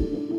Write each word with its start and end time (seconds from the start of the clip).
thank 0.00 0.12
you. 0.12 0.29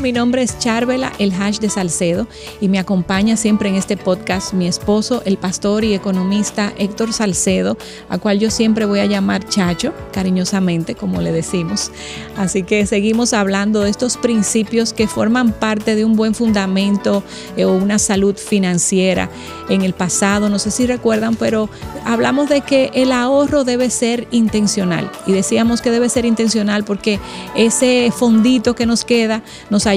Mi 0.00 0.12
nombre 0.12 0.42
es 0.42 0.58
Charvela, 0.58 1.12
el 1.18 1.32
hash 1.32 1.58
de 1.58 1.70
Salcedo, 1.70 2.28
y 2.60 2.68
me 2.68 2.78
acompaña 2.78 3.36
siempre 3.36 3.68
en 3.68 3.76
este 3.76 3.96
podcast 3.96 4.52
mi 4.52 4.66
esposo, 4.66 5.22
el 5.24 5.38
pastor 5.38 5.84
y 5.84 5.94
economista 5.94 6.72
Héctor 6.78 7.12
Salcedo, 7.12 7.76
a 8.08 8.18
cual 8.18 8.38
yo 8.38 8.50
siempre 8.50 8.84
voy 8.84 9.00
a 9.00 9.06
llamar 9.06 9.48
Chacho, 9.48 9.92
cariñosamente, 10.12 10.94
como 10.94 11.20
le 11.20 11.32
decimos. 11.32 11.90
Así 12.36 12.62
que 12.62 12.86
seguimos 12.86 13.32
hablando 13.32 13.80
de 13.80 13.90
estos 13.90 14.16
principios 14.16 14.92
que 14.92 15.08
forman 15.08 15.52
parte 15.52 15.94
de 15.94 16.04
un 16.04 16.14
buen 16.14 16.34
fundamento 16.34 17.22
eh, 17.56 17.64
o 17.64 17.72
una 17.72 17.98
salud 17.98 18.36
financiera. 18.36 19.30
En 19.68 19.82
el 19.82 19.94
pasado, 19.94 20.48
no 20.48 20.58
sé 20.58 20.70
si 20.70 20.86
recuerdan, 20.86 21.36
pero 21.36 21.68
hablamos 22.04 22.48
de 22.48 22.60
que 22.60 22.90
el 22.94 23.12
ahorro 23.12 23.64
debe 23.64 23.90
ser 23.90 24.28
intencional, 24.30 25.10
y 25.26 25.32
decíamos 25.32 25.80
que 25.80 25.90
debe 25.90 26.08
ser 26.08 26.24
intencional 26.24 26.84
porque 26.84 27.18
ese 27.56 28.12
fondito 28.16 28.74
que 28.74 28.86
nos 28.86 29.04
queda, 29.04 29.42
nos 29.70 29.86
ayuda 29.86 29.95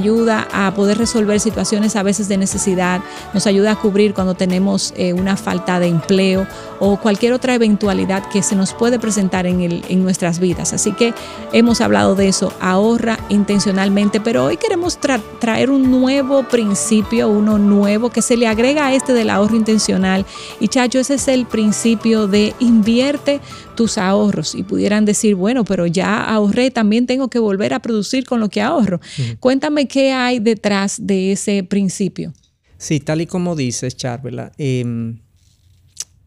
a 0.52 0.74
poder 0.76 0.98
resolver 0.98 1.40
situaciones 1.40 1.96
a 1.96 2.04
veces 2.04 2.28
de 2.28 2.38
necesidad, 2.38 3.02
nos 3.34 3.48
ayuda 3.48 3.72
a 3.72 3.76
cubrir 3.76 4.14
cuando 4.14 4.34
tenemos 4.34 4.94
eh, 4.96 5.14
una 5.14 5.36
falta 5.36 5.80
de 5.80 5.88
empleo 5.88 6.48
o 6.80 6.98
cualquier 6.98 7.34
otra 7.34 7.56
eventualidad 7.56 8.30
que 8.30 8.42
se 8.42 8.56
nos 8.56 8.74
puede 8.74 9.00
presentar 9.00 9.46
en, 9.46 9.62
en 9.62 10.04
nuestras 10.04 10.40
vidas. 10.40 10.74
Así 10.74 10.94
que 10.94 11.14
hemos 11.52 11.82
hablado 11.82 12.16
de 12.16 12.28
eso, 12.28 12.54
ahorra 12.62 13.20
intencionalmente, 13.30 14.22
pero 14.22 14.46
hoy 14.46 14.58
queremos 14.58 14.98
traer 15.40 15.70
un 15.70 15.92
nuevo 15.92 16.44
principio, 16.44 17.28
uno 17.30 17.58
nuevo 17.58 18.10
que 18.10 18.22
se 18.22 18.38
le 18.38 18.48
agrega 18.48 18.88
a 18.88 18.94
este 18.94 19.14
del 19.14 19.30
ahorro 19.30 19.56
intencional. 19.56 20.26
Y 20.60 20.70
Chacho, 20.70 21.00
ese 21.00 21.16
es 21.16 21.28
el 21.28 21.46
principio 21.46 22.28
de 22.28 22.54
invierte 22.60 23.42
tus 23.80 23.98
ahorros 23.98 24.56
y 24.56 24.64
pudieran 24.64 25.06
decir, 25.06 25.36
bueno, 25.36 25.64
pero 25.64 25.88
ya 25.88 26.22
ahorré, 26.22 26.70
también 26.70 27.08
tengo 27.08 27.30
que 27.30 27.40
volver 27.40 27.74
a 27.74 27.80
producir 27.80 28.26
con 28.26 28.42
lo 28.42 28.50
que 28.50 28.62
ahorro. 28.62 29.00
Cuéntame 29.40 29.88
qué 29.88 30.12
hay 30.12 30.40
detrás 30.40 30.98
de 31.02 31.32
ese 31.32 31.64
principio. 31.64 32.34
Sí, 32.78 33.00
tal 33.00 33.22
y 33.22 33.26
como 33.26 33.56
dices, 33.56 33.96
Charvela, 33.96 34.52
em, 34.58 35.20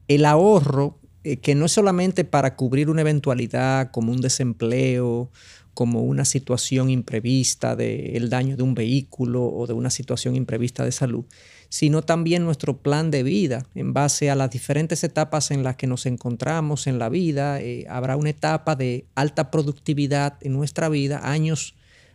el 0.08 0.25
ahorro, 0.25 0.98
eh, 1.25 1.36
que 1.36 1.55
no 1.55 1.67
es 1.67 1.73
solamente 1.73 2.25
para 2.25 2.56
cubrir 2.56 2.89
una 2.89 3.03
eventualidad 3.03 3.91
como 3.91 4.12
un 4.12 4.23
desempleo, 4.23 5.30
como 5.75 6.03
una 6.03 6.25
situación 6.25 6.91
imprevista 6.91 7.77
del 7.77 8.28
daño 8.28 8.56
de 8.56 8.62
un 8.62 8.75
vehículo 8.75 9.45
o 9.45 9.67
de 9.67 9.73
una 9.73 9.91
situación 9.91 10.37
imprevista 10.37 10.84
de 10.84 10.92
salud, 10.92 11.25
sino 11.69 12.03
también 12.03 12.45
nuestro 12.45 12.77
plan 12.79 13.11
de 13.11 13.23
vida 13.23 13.67
en 13.75 13.92
base 13.92 14.31
a 14.31 14.34
las 14.34 14.51
diferentes 14.51 15.03
etapas 15.05 15.51
en 15.51 15.62
las 15.62 15.77
que 15.77 15.87
nos 15.87 16.05
encontramos 16.06 16.87
en 16.87 16.98
la 16.98 17.09
vida. 17.09 17.61
Eh, 17.61 17.87
habrá 17.89 18.17
una 18.17 18.31
etapa 18.31 18.77
de 18.77 19.06
alta 19.14 19.51
productividad 19.51 20.37
en 20.42 20.53
nuestra 20.53 20.89
vida, 20.89 21.20
años 21.23 21.75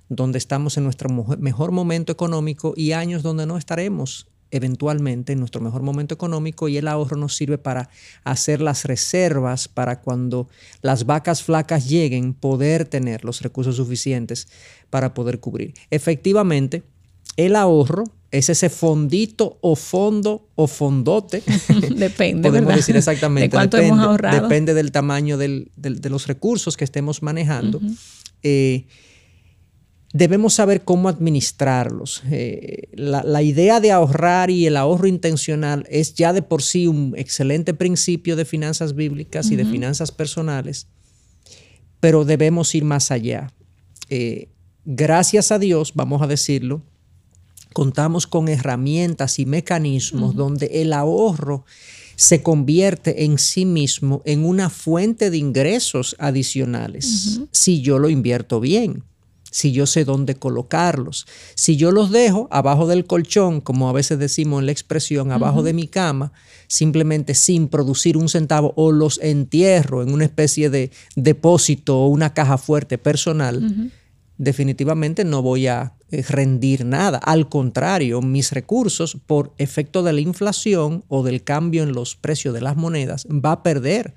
donde 0.10 0.38
estamos 0.38 0.78
en 0.78 0.84
nuestro 0.84 1.10
mejor 1.38 1.72
momento 1.72 2.12
económico 2.12 2.74
y 2.78 2.92
años 2.92 3.24
donde 3.24 3.46
no 3.46 3.58
estaremos 3.58 4.28
eventualmente 4.52 5.34
en 5.34 5.40
nuestro 5.40 5.62
mejor 5.62 5.82
momento 5.82 6.14
económico 6.14 6.68
y 6.68 6.78
el 6.78 6.88
ahorro 6.88 7.18
nos 7.18 7.36
sirve 7.36 7.58
para 7.58 7.90
hacer 8.24 8.62
las 8.62 8.86
reservas 8.86 9.68
para 9.68 10.02
cuando 10.02 10.48
las 10.82 11.06
vacas 11.06 11.44
flacas 11.44 11.90
lleguen 11.90 12.34
poder 12.34 12.86
tener 12.86 13.24
los 13.26 13.42
recursos 13.42 13.76
suficientes 13.76 14.48
para 14.90 15.14
poder 15.14 15.40
cubrir. 15.40 15.74
Efectivamente, 15.90 16.84
el 17.36 17.56
ahorro 17.56 18.04
es 18.32 18.50
ese 18.50 18.70
fondito 18.70 19.58
o 19.62 19.76
fondo 19.76 20.50
o 20.56 20.68
fondote. 20.68 21.44
depende. 21.96 22.50
Podemos 22.50 22.76
decir 22.76 22.96
exactamente. 22.98 23.48
¿De 23.48 23.50
cuánto 23.50 23.78
depende, 23.78 23.94
hemos 23.94 24.08
ahorrado? 24.08 24.42
Depende 24.42 24.74
del 24.74 24.92
tamaño 24.92 25.38
de 25.38 25.70
los 26.10 26.28
recursos 26.28 26.78
que 26.78 26.84
estemos 26.84 27.22
manejando. 27.22 27.80
Eh, 28.44 28.86
debemos 30.14 30.54
saber 30.54 30.84
cómo 30.84 31.10
administrarlos. 31.10 32.24
Eh, 32.32 32.90
la, 32.94 33.42
idea 33.42 33.80
de 33.80 33.92
ahorrar 33.92 34.50
y 34.50 34.66
el 34.66 34.78
ahorro 34.78 35.08
intencional 35.08 35.86
es 35.90 36.14
ya 36.14 36.34
de 36.34 36.42
por 36.42 36.62
sí 36.62 36.88
un 36.88 37.14
excelente 37.18 37.74
principio 37.74 38.36
de 38.36 38.46
finanzas 38.46 38.96
bíblicas 38.96 39.52
y 39.52 39.56
de 39.56 39.66
finanzas 39.66 40.12
personales, 40.12 40.88
pero 42.00 42.26
debemos 42.26 42.74
ir 42.76 42.84
más 42.84 43.12
allá. 43.12 43.52
Eh, 44.10 44.50
gracias 44.86 45.52
a 45.52 45.60
Dios, 45.60 45.94
vamos 45.94 46.22
a 46.22 46.28
decirlo, 46.28 46.82
contamos 47.74 48.26
con 48.28 48.48
herramientas 48.48 49.40
y 49.40 49.46
mecanismos 49.46 50.36
donde 50.36 50.82
el 50.82 50.94
ahorro 50.94 51.66
se 52.16 52.42
convierte 52.42 53.26
en 53.26 53.38
sí 53.38 53.66
mismo 53.66 54.24
en 54.26 54.44
una 54.44 54.72
fuente 54.72 55.30
de 55.30 55.38
ingresos 55.38 56.16
adicionales 56.18 57.42
si 57.52 57.82
yo 57.82 58.00
lo 58.00 58.10
invierto 58.10 58.60
bien, 58.60 59.04
si 59.58 59.72
yo 59.72 59.88
sé 59.88 60.06
dónde 60.06 60.36
colocarlos. 60.36 61.26
Si 61.56 61.78
yo 61.78 61.92
los 61.92 62.12
dejo 62.12 62.48
abajo 62.52 62.86
del 62.86 63.08
colchón, 63.08 63.60
como 63.60 63.90
a 63.90 63.92
veces 63.92 64.20
decimos 64.20 64.60
en 64.60 64.68
la 64.68 64.72
expresión, 64.72 65.32
abajo 65.32 65.64
de 65.64 65.74
mi 65.74 65.88
cama, 65.88 66.32
simplemente 66.68 67.34
sin 67.34 67.68
producir 67.68 68.18
un 68.18 68.30
centavo 68.30 68.72
o 68.76 68.92
los 68.92 69.20
entierro 69.20 70.04
en 70.04 70.14
una 70.14 70.26
especie 70.26 70.70
de 70.70 70.92
depósito 71.16 71.98
o 71.98 72.08
una 72.08 72.36
caja 72.36 72.60
fuerte 72.60 73.00
personal, 73.00 73.92
definitivamente 74.38 75.24
no 75.24 75.42
voy 75.42 75.66
a 75.66 75.96
eh, 76.12 76.24
rendir 76.30 76.86
nada. 76.86 77.18
Al 77.18 77.50
contrario, 77.50 78.22
mis 78.22 78.52
recursos, 78.52 79.18
por 79.26 79.56
efecto 79.58 80.04
de 80.04 80.14
la 80.14 80.22
inflación 80.22 81.04
o 81.08 81.24
del 81.24 81.44
cambio 81.44 81.82
en 81.82 81.94
los 81.94 82.16
precios 82.16 82.54
de 82.54 82.62
las 82.62 82.78
monedas, 82.78 83.26
va 83.26 83.54
a 83.54 83.64
perder 83.64 84.14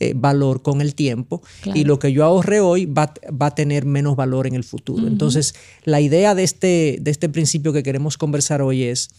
eh, 0.00 0.12
valor 0.16 0.62
con 0.62 0.80
el 0.80 0.94
tiempo 0.94 1.42
y 1.72 1.84
lo 1.84 1.98
que 1.98 2.12
yo 2.12 2.24
ahorre 2.24 2.60
hoy 2.60 2.86
va, 2.86 3.14
a 3.40 3.54
tener 3.54 3.84
menos 3.84 4.16
valor 4.16 4.46
en 4.46 4.54
el 4.54 4.64
futuro. 4.64 5.06
Entonces, 5.06 5.54
la 5.84 6.00
idea 6.00 6.34
de 6.34 6.42
este, 6.42 6.98
de 7.00 7.10
este 7.10 7.28
principio 7.28 7.72
que 7.72 7.82
queremos 7.82 8.18
conversar 8.18 8.60
hoy 8.60 8.82
es 8.82 9.10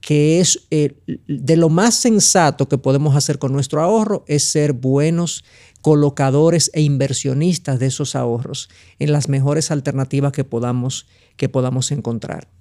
que 0.00 0.38
es 0.38 0.66
eh, 0.70 0.96
de 1.26 1.56
lo 1.56 1.70
más 1.70 1.94
sensato 1.94 2.68
que 2.68 2.78
podemos 2.78 3.16
hacer 3.16 3.38
con 3.38 3.52
nuestro 3.52 3.80
ahorro 3.80 4.24
es 4.28 4.44
ser 4.44 4.74
buenos 4.74 5.44
colocadores 5.80 6.70
e 6.74 6.82
inversionistas 6.82 7.78
de 7.78 7.86
esos 7.86 8.14
ahorros 8.14 8.68
en 8.98 9.12
las 9.12 9.28
mejores 9.28 9.70
alternativas 9.70 10.32
que 10.32 10.44
podamos, 10.44 11.06
que 11.36 11.48
podamos 11.48 11.90
encontrar. 11.90 12.53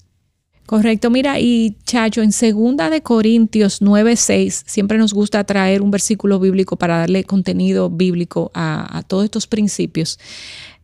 Correcto, 0.66 1.10
mira, 1.10 1.40
y 1.42 1.76
Chacho, 1.84 2.22
en 2.22 2.32
segunda 2.32 2.90
de 2.90 3.02
Corintios 3.02 3.82
9:6, 3.82 4.64
siempre 4.66 4.98
nos 4.98 5.14
gusta 5.14 5.44
traer 5.44 5.82
un 5.82 5.92
versículo 5.92 6.40
bíblico 6.40 6.78
para 6.78 7.00
darle 7.00 7.26
contenido 7.26 7.90
bíblico 7.90 8.50
a, 8.54 8.98
a 8.98 9.04
todos 9.04 9.26
estos 9.26 9.46
principios. 9.46 10.20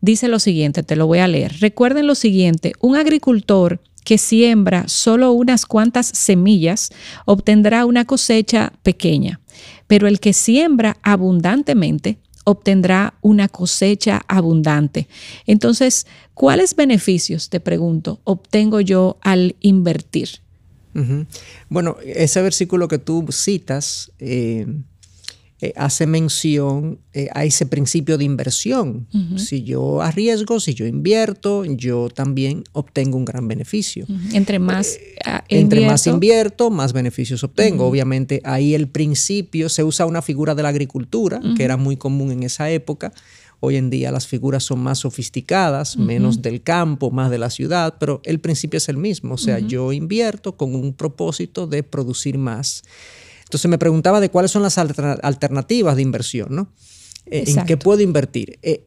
Dice 0.02 0.28
lo 0.28 0.38
siguiente, 0.38 0.82
te 0.82 0.96
lo 0.96 1.06
voy 1.06 1.20
a 1.20 1.28
leer. 1.28 1.56
Recuerden 1.60 2.06
lo 2.06 2.14
siguiente, 2.14 2.74
un 2.80 2.96
agricultor 2.96 3.80
que 4.04 4.18
siembra 4.18 4.88
solo 4.88 5.32
unas 5.32 5.66
cuantas 5.66 6.06
semillas 6.06 6.90
obtendrá 7.24 7.84
una 7.86 8.04
cosecha 8.04 8.72
pequeña, 8.82 9.40
pero 9.86 10.08
el 10.08 10.20
que 10.20 10.32
siembra 10.32 10.98
abundantemente 11.02 12.18
obtendrá 12.44 13.14
una 13.20 13.48
cosecha 13.48 14.22
abundante. 14.28 15.08
Entonces, 15.46 16.06
¿cuáles 16.34 16.74
beneficios, 16.74 17.48
te 17.48 17.60
pregunto, 17.60 18.20
obtengo 18.24 18.80
yo 18.80 19.18
al 19.22 19.56
invertir? 19.60 20.40
Bueno, 21.68 21.96
ese 22.04 22.42
versículo 22.42 22.88
que 22.88 22.98
tú 22.98 23.24
citas 23.30 24.10
eh, 24.18 24.66
eh, 25.62 25.74
hace 25.76 26.06
mención 26.06 27.00
eh, 27.12 27.28
a 27.34 27.44
ese 27.44 27.66
principio 27.66 28.16
de 28.16 28.24
inversión. 28.24 29.06
Si 29.36 29.62
yo 29.62 30.00
arriesgo, 30.00 30.58
si 30.58 30.72
yo 30.72 30.86
invierto, 30.86 31.66
yo 31.66 32.08
también 32.08 32.64
obtengo 32.72 33.18
un 33.18 33.26
gran 33.26 33.46
beneficio. 33.46 34.06
Entre 34.32 34.58
más 34.58 34.94
eh, 34.94 35.16
ah, 35.26 35.44
entre 35.48 35.84
más 35.84 36.06
invierto, 36.06 36.70
más 36.70 36.94
beneficios 36.94 37.44
obtengo. 37.44 37.86
Obviamente 37.86 38.40
ahí 38.44 38.74
el 38.74 38.88
principio 38.88 39.68
se 39.68 39.84
usa 39.84 40.06
una 40.06 40.22
figura 40.22 40.54
de 40.54 40.62
la 40.62 40.70
agricultura 40.70 41.42
que 41.54 41.64
era 41.64 41.76
muy 41.76 41.98
común 41.98 42.32
en 42.32 42.42
esa 42.42 42.70
época. 42.70 43.12
Hoy 43.62 43.76
en 43.76 43.90
día 43.90 44.10
las 44.10 44.26
figuras 44.26 44.64
son 44.64 44.80
más 44.80 45.00
sofisticadas, 45.00 45.98
menos 45.98 46.40
del 46.40 46.62
campo, 46.62 47.10
más 47.10 47.30
de 47.30 47.36
la 47.36 47.50
ciudad, 47.50 47.96
pero 48.00 48.22
el 48.24 48.40
principio 48.40 48.78
es 48.78 48.88
el 48.88 48.96
mismo. 48.96 49.34
O 49.34 49.38
sea, 49.38 49.58
yo 49.58 49.92
invierto 49.92 50.56
con 50.56 50.74
un 50.74 50.94
propósito 50.94 51.66
de 51.66 51.82
producir 51.82 52.38
más. 52.38 52.82
Entonces 53.50 53.68
me 53.68 53.78
preguntaba 53.78 54.20
de 54.20 54.30
cuáles 54.30 54.52
son 54.52 54.62
las 54.62 54.78
alternativas 54.78 55.96
de 55.96 56.02
inversión, 56.02 56.54
¿no? 56.54 56.72
Eh, 57.26 57.42
¿En 57.48 57.64
qué 57.66 57.76
puedo 57.76 58.00
invertir? 58.00 58.60
Eh, 58.62 58.86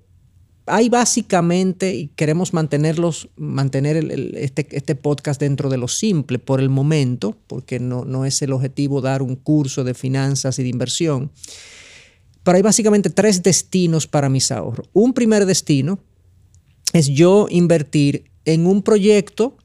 hay 0.67 0.87
básicamente, 0.87 1.93
y 1.93 2.07
queremos 2.07 2.53
mantenerlos, 2.53 3.27
mantener 3.35 3.97
este, 4.37 4.65
este, 4.71 4.95
podcast 4.95 5.37
dentro 5.41 5.69
de 5.69 5.75
lo 5.75 5.89
simple 5.89 6.39
por 6.39 6.61
el 6.61 6.69
momento, 6.69 7.37
porque 7.47 7.81
no, 7.81 8.05
no 8.05 8.23
es 8.23 8.41
el 8.41 8.53
objetivo 8.53 9.01
dar 9.01 9.21
un 9.21 9.35
curso 9.35 9.83
de 9.83 9.93
finanzas 9.93 10.57
y 10.59 10.63
de 10.63 10.69
inversión. 10.69 11.29
Pero 12.43 12.55
hay 12.55 12.61
básicamente 12.61 13.09
tres 13.09 13.43
destinos 13.43 14.07
para 14.07 14.29
mis 14.29 14.49
ahorros. 14.49 14.89
Un 14.93 15.11
primer 15.11 15.45
destino 15.45 15.99
es 16.93 17.09
yo 17.09 17.47
invertir 17.49 18.31
en 18.45 18.65
un 18.65 18.81
proyecto 18.81 19.57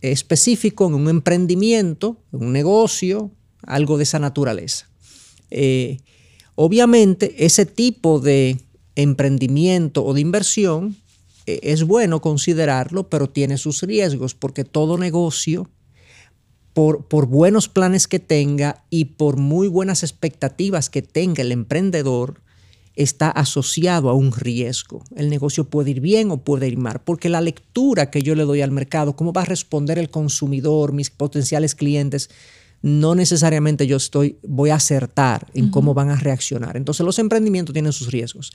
específico, 0.00 0.86
en 0.86 0.94
un 0.94 1.10
emprendimiento, 1.10 2.24
en 2.32 2.44
un 2.44 2.52
negocio, 2.54 3.30
algo 3.68 3.96
de 3.98 4.02
esa 4.02 4.18
naturaleza. 4.18 4.88
Eh, 5.50 5.98
obviamente, 6.54 7.44
ese 7.44 7.66
tipo 7.66 8.18
de 8.18 8.58
emprendimiento 8.96 10.04
o 10.04 10.14
de 10.14 10.20
inversión 10.20 10.96
eh, 11.46 11.60
es 11.62 11.84
bueno 11.84 12.20
considerarlo, 12.20 13.08
pero 13.08 13.28
tiene 13.28 13.58
sus 13.58 13.82
riesgos, 13.82 14.34
porque 14.34 14.64
todo 14.64 14.98
negocio, 14.98 15.70
por, 16.72 17.06
por, 17.06 17.26
buenos 17.26 17.68
planes 17.68 18.08
que 18.08 18.18
tenga 18.18 18.84
y 18.90 19.04
por 19.04 19.36
muy 19.36 19.68
buenas 19.68 20.02
expectativas 20.02 20.90
que 20.90 21.02
tenga 21.02 21.42
el 21.42 21.52
emprendedor, 21.52 22.40
está 22.96 23.30
asociado 23.30 24.10
a 24.10 24.14
un 24.14 24.32
riesgo. 24.32 25.04
El 25.14 25.30
negocio 25.30 25.64
puede 25.64 25.92
ir 25.92 26.00
bien 26.00 26.32
o 26.32 26.38
puede 26.38 26.66
ir 26.66 26.78
mal, 26.78 27.00
porque 27.04 27.28
la 27.28 27.40
lectura 27.40 28.10
que 28.10 28.22
yo 28.22 28.34
le 28.34 28.42
doy 28.42 28.60
al 28.60 28.72
mercado, 28.72 29.14
cómo 29.14 29.32
va 29.32 29.42
a 29.42 29.44
responder 29.44 29.98
el 29.98 30.10
consumidor, 30.10 30.92
mis 30.92 31.10
potenciales 31.10 31.76
clientes, 31.76 32.28
no 32.80 33.14
necesariamente 33.14 33.86
yo 33.86 33.96
estoy, 33.96 34.36
voy 34.42 34.70
a 34.70 34.76
acertar 34.76 35.46
en 35.54 35.70
cómo 35.70 35.94
van 35.94 36.10
a 36.10 36.16
reaccionar. 36.16 36.76
Entonces 36.76 37.04
los 37.04 37.18
emprendimientos 37.18 37.72
tienen 37.72 37.92
sus 37.92 38.12
riesgos. 38.12 38.52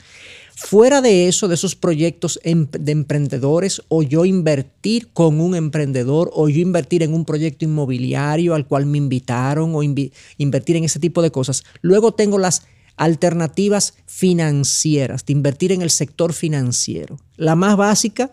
Fuera 0.56 1.02
de 1.02 1.28
eso, 1.28 1.48
de 1.48 1.56
esos 1.56 1.76
proyectos 1.76 2.40
em, 2.44 2.68
de 2.72 2.92
emprendedores, 2.94 3.82
o 3.90 4.02
yo 4.02 4.24
invertir 4.24 5.10
con 5.12 5.42
un 5.42 5.56
emprendedor, 5.56 6.30
o 6.34 6.48
yo 6.48 6.62
invertir 6.62 7.04
en 7.04 7.14
un 7.14 7.26
proyecto 7.26 7.66
inmobiliario 7.66 8.54
al 8.54 8.68
cual 8.68 8.86
me 8.86 8.98
invitaron, 8.98 9.76
o 9.76 9.84
invertir 9.84 10.76
en 10.78 10.86
ese 10.86 11.00
tipo 11.00 11.22
de 11.22 11.32
cosas. 11.32 11.64
Luego 11.82 12.14
tengo 12.14 12.38
las 12.38 12.64
alternativas 12.96 13.96
financieras, 14.06 15.26
de 15.26 15.34
invertir 15.34 15.72
en 15.72 15.82
el 15.82 15.90
sector 15.90 16.34
financiero. 16.34 17.20
La 17.36 17.56
más 17.56 17.76
básica 17.76 18.32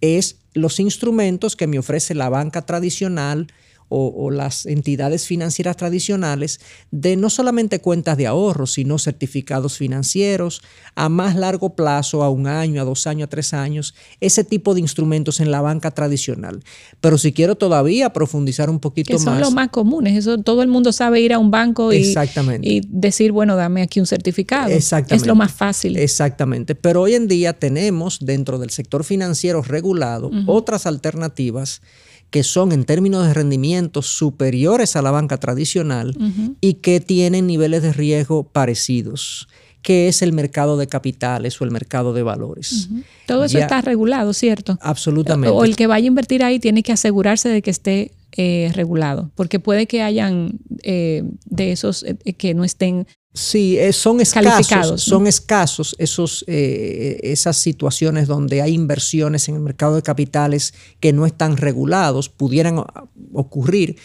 es 0.00 0.36
los 0.54 0.80
instrumentos 0.80 1.56
que 1.56 1.66
me 1.66 1.78
ofrece 1.78 2.14
la 2.14 2.28
banca 2.28 2.62
tradicional, 2.66 3.46
o, 3.92 4.30
las 4.30 4.66
entidades 4.66 5.26
financieras 5.26 5.76
tradicionales 5.76 6.60
de 6.90 7.16
no 7.16 7.28
solamente 7.28 7.80
cuentas 7.80 8.16
de 8.16 8.26
ahorro, 8.26 8.66
sino 8.66 8.98
certificados 8.98 9.76
financieros 9.76 10.62
a 10.94 11.08
más 11.08 11.36
largo 11.36 11.74
plazo, 11.74 12.22
a 12.22 12.30
un 12.30 12.46
año, 12.46 12.80
a 12.80 12.84
dos 12.84 13.06
años, 13.06 13.26
a 13.26 13.30
tres 13.30 13.52
años, 13.52 13.94
ese 14.20 14.44
tipo 14.44 14.74
de 14.74 14.80
instrumentos 14.80 15.40
en 15.40 15.50
la 15.50 15.60
banca 15.60 15.90
tradicional. 15.90 16.62
Pero 17.00 17.18
si 17.18 17.32
quiero 17.32 17.56
todavía 17.56 18.12
profundizar 18.12 18.70
un 18.70 18.80
poquito 18.80 19.12
más. 19.14 19.22
Son 19.22 19.40
los 19.40 19.52
más 19.52 19.68
comunes, 19.68 20.16
eso 20.16 20.38
todo 20.38 20.62
el 20.62 20.68
mundo 20.68 20.92
sabe 20.92 21.20
ir 21.20 21.32
a 21.32 21.38
un 21.38 21.50
banco 21.50 21.92
y, 21.92 22.14
y 22.62 22.80
decir, 22.88 23.32
bueno, 23.32 23.56
dame 23.56 23.82
aquí 23.82 24.00
un 24.00 24.06
certificado. 24.06 24.70
Exactamente. 24.70 25.16
Es 25.16 25.26
lo 25.26 25.34
más 25.34 25.52
fácil. 25.52 25.96
Exactamente. 25.96 26.74
Pero 26.74 27.02
hoy 27.02 27.14
en 27.14 27.28
día 27.28 27.52
tenemos 27.52 28.18
dentro 28.20 28.58
del 28.58 28.70
sector 28.70 29.04
financiero 29.04 29.62
regulado 29.62 30.30
otras 30.46 30.86
alternativas 30.86 31.82
que 32.32 32.42
son 32.42 32.72
en 32.72 32.84
términos 32.84 33.26
de 33.26 33.34
rendimiento 33.34 34.00
superiores 34.00 34.96
a 34.96 35.02
la 35.02 35.10
banca 35.10 35.36
tradicional 35.36 36.16
y 36.62 36.74
que 36.74 36.98
tienen 36.98 37.46
niveles 37.46 37.82
de 37.82 37.92
riesgo 37.92 38.42
parecidos 38.42 39.46
que 39.82 40.06
es 40.06 40.22
el 40.22 40.32
mercado 40.32 40.76
de 40.76 40.86
capitales 40.86 41.60
o 41.60 41.64
el 41.64 41.72
mercado 41.72 42.12
de 42.12 42.22
valores. 42.22 42.88
Todo 43.26 43.44
eso 43.44 43.58
está 43.58 43.80
regulado, 43.80 44.32
¿cierto? 44.32 44.78
Absolutamente. 44.80 45.54
O 45.54 45.64
el 45.64 45.74
que 45.74 45.88
vaya 45.88 46.04
a 46.04 46.06
invertir 46.06 46.44
ahí 46.44 46.60
tiene 46.60 46.84
que 46.84 46.92
asegurarse 46.92 47.48
de 47.48 47.62
que 47.62 47.70
esté 47.70 48.12
eh, 48.36 48.70
regulado, 48.74 49.32
porque 49.34 49.58
puede 49.58 49.86
que 49.86 50.00
hayan 50.02 50.60
eh, 50.84 51.24
de 51.46 51.72
esos 51.72 52.04
eh, 52.04 52.14
que 52.32 52.54
no 52.54 52.62
estén 52.62 53.08
Sí, 53.34 53.78
son 53.92 54.20
escasos, 54.20 55.02
son 55.02 55.26
escasos 55.26 55.96
esos, 55.98 56.44
esas 56.46 57.56
situaciones 57.56 58.28
donde 58.28 58.60
hay 58.60 58.74
inversiones 58.74 59.48
en 59.48 59.54
el 59.54 59.62
mercado 59.62 59.96
de 59.96 60.02
capitales 60.02 60.74
que 61.00 61.14
no 61.14 61.24
están 61.24 61.56
regulados, 61.56 62.28
pudieran 62.28 62.84
ocurrir, 63.32 63.96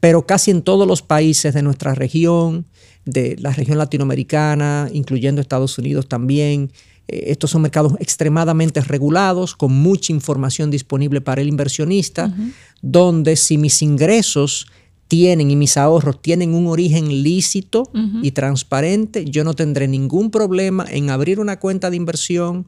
pero 0.00 0.26
casi 0.26 0.50
en 0.50 0.62
todos 0.62 0.86
los 0.86 1.02
países 1.02 1.54
de 1.54 1.62
nuestra 1.62 1.94
región, 1.94 2.66
de 3.04 3.36
la 3.38 3.52
región 3.52 3.78
latinoamericana, 3.78 4.88
incluyendo 4.92 5.40
Estados 5.40 5.78
Unidos 5.78 6.08
también, 6.08 6.70
eh, 7.08 7.24
estos 7.28 7.50
son 7.50 7.62
mercados 7.62 7.94
extremadamente 7.98 8.80
regulados, 8.82 9.56
con 9.56 9.72
mucha 9.72 10.12
información 10.12 10.70
disponible 10.70 11.20
para 11.20 11.40
el 11.40 11.48
inversionista, 11.48 12.32
donde 12.82 13.36
si 13.36 13.58
mis 13.58 13.82
ingresos 13.82 14.66
tienen 15.08 15.50
y 15.50 15.56
mis 15.56 15.76
ahorros 15.76 16.20
tienen 16.22 16.54
un 16.54 16.66
origen 16.66 17.08
lícito 17.22 17.90
y 18.22 18.30
transparente, 18.32 19.24
yo 19.24 19.42
no 19.42 19.54
tendré 19.54 19.88
ningún 19.88 20.30
problema 20.30 20.86
en 20.88 21.10
abrir 21.10 21.40
una 21.40 21.58
cuenta 21.58 21.90
de 21.90 21.96
inversión 21.96 22.66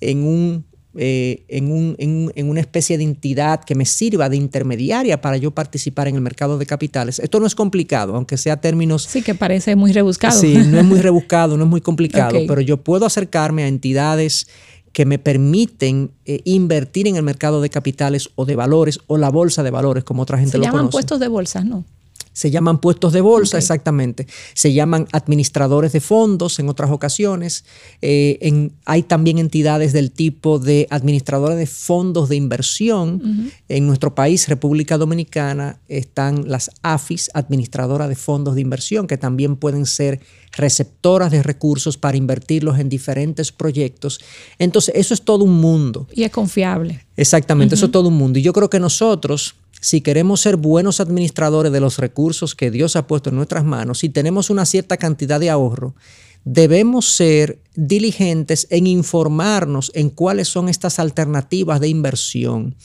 en 0.00 0.24
un 0.24 0.64
eh, 0.94 1.44
en, 1.48 2.30
en, 2.34 2.50
una 2.50 2.60
especie 2.60 2.98
de 2.98 3.04
entidad 3.04 3.64
que 3.64 3.74
me 3.74 3.86
sirva 3.86 4.28
de 4.28 4.36
intermediaria 4.36 5.22
para 5.22 5.38
yo 5.38 5.50
participar 5.50 6.06
en 6.06 6.16
el 6.16 6.20
mercado 6.20 6.58
de 6.58 6.66
capitales. 6.66 7.18
Esto 7.18 7.40
no 7.40 7.46
es 7.46 7.54
complicado, 7.54 8.14
aunque 8.14 8.36
sea 8.36 8.60
términos... 8.60 9.04
Sí, 9.04 9.22
que 9.22 9.34
parece 9.34 9.74
muy 9.74 9.92
rebuscado. 9.92 10.38
Sí, 10.38 10.52
no 10.54 10.78
es 10.78 10.84
muy 10.84 11.00
rebuscado, 11.00 11.56
no 11.56 11.64
es 11.64 11.70
muy 11.70 11.80
complicado, 11.80 12.38
pero 12.46 12.60
yo 12.60 12.76
puedo 12.76 13.06
acercarme 13.06 13.62
a 13.62 13.68
entidades 13.68 14.48
que 14.92 15.06
me 15.06 15.18
permiten 15.18 16.10
eh, 16.26 16.40
invertir 16.44 17.08
en 17.08 17.16
el 17.16 17.22
mercado 17.22 17.60
de 17.60 17.70
capitales 17.70 18.30
o 18.34 18.44
de 18.44 18.56
valores 18.56 19.00
o 19.06 19.16
la 19.16 19.30
bolsa 19.30 19.62
de 19.62 19.70
valores, 19.70 20.04
como 20.04 20.22
otra 20.22 20.38
gente 20.38 20.52
Se 20.52 20.58
lo 20.58 20.64
llaman 20.64 20.90
puestos 20.90 21.18
de 21.18 21.28
bolsa, 21.28 21.64
¿no? 21.64 21.84
Se 22.32 22.50
llaman 22.50 22.80
puestos 22.80 23.12
de 23.12 23.20
bolsa, 23.20 23.58
exactamente. 23.58 24.26
Se 24.54 24.72
llaman 24.72 25.06
administradores 25.12 25.92
de 25.92 26.00
fondos 26.00 26.58
en 26.58 26.68
otras 26.68 26.90
ocasiones. 26.90 27.64
Eh, 28.00 28.70
hay 28.84 29.02
también 29.02 29.38
entidades 29.38 29.92
del 29.92 30.10
tipo 30.10 30.58
de 30.58 30.86
administradores 30.90 31.58
de 31.58 31.66
fondos 31.66 32.28
de 32.28 32.36
inversión. 32.36 33.52
En 33.68 33.86
nuestro 33.86 34.14
país, 34.14 34.48
República 34.48 34.98
Dominicana, 34.98 35.78
están 35.88 36.48
las 36.48 36.70
AFIS, 36.82 37.30
administradoras 37.34 38.08
de 38.08 38.14
fondos 38.14 38.54
de 38.54 38.60
inversión, 38.60 39.06
que 39.06 39.18
también 39.18 39.56
pueden 39.56 39.86
ser 39.86 40.20
receptoras 40.52 41.30
de 41.30 41.42
recursos 41.42 41.96
para 41.96 42.16
invertirlos 42.16 42.78
en 42.78 42.88
diferentes 42.88 43.52
proyectos. 43.52 44.20
Entonces, 44.58 44.94
eso 44.96 45.14
es 45.14 45.22
todo 45.22 45.44
un 45.44 45.60
mundo. 45.60 46.06
Y 46.14 46.24
es 46.24 46.30
confiable. 46.30 47.04
Exactamente, 47.16 47.74
eso 47.74 47.86
es 47.86 47.92
todo 47.92 48.08
un 48.08 48.16
mundo. 48.16 48.38
Y 48.38 48.42
yo 48.42 48.52
creo 48.52 48.70
que 48.70 48.80
nosotros 48.80 49.54
si 49.82 50.00
queremos 50.00 50.40
ser 50.40 50.56
buenos 50.56 51.00
administradores 51.00 51.72
de 51.72 51.80
los 51.80 51.98
recursos 51.98 52.54
que 52.54 52.70
Dios 52.70 52.94
ha 52.94 53.08
puesto 53.08 53.30
en 53.30 53.36
nuestras 53.36 53.64
manos, 53.64 53.98
si 53.98 54.08
tenemos 54.08 54.48
una 54.48 54.64
cierta 54.64 54.96
cantidad 54.96 55.40
de 55.40 55.50
ahorro, 55.50 55.96
debemos 56.44 57.06
ser 57.06 57.60
diligentes 57.74 58.68
en 58.70 58.86
informarnos 58.86 59.90
en 59.96 60.10
cuáles 60.10 60.46
son 60.46 60.68
estas 60.68 61.00
alternativas 61.00 61.80
de 61.80 61.88
inversión 61.88 62.76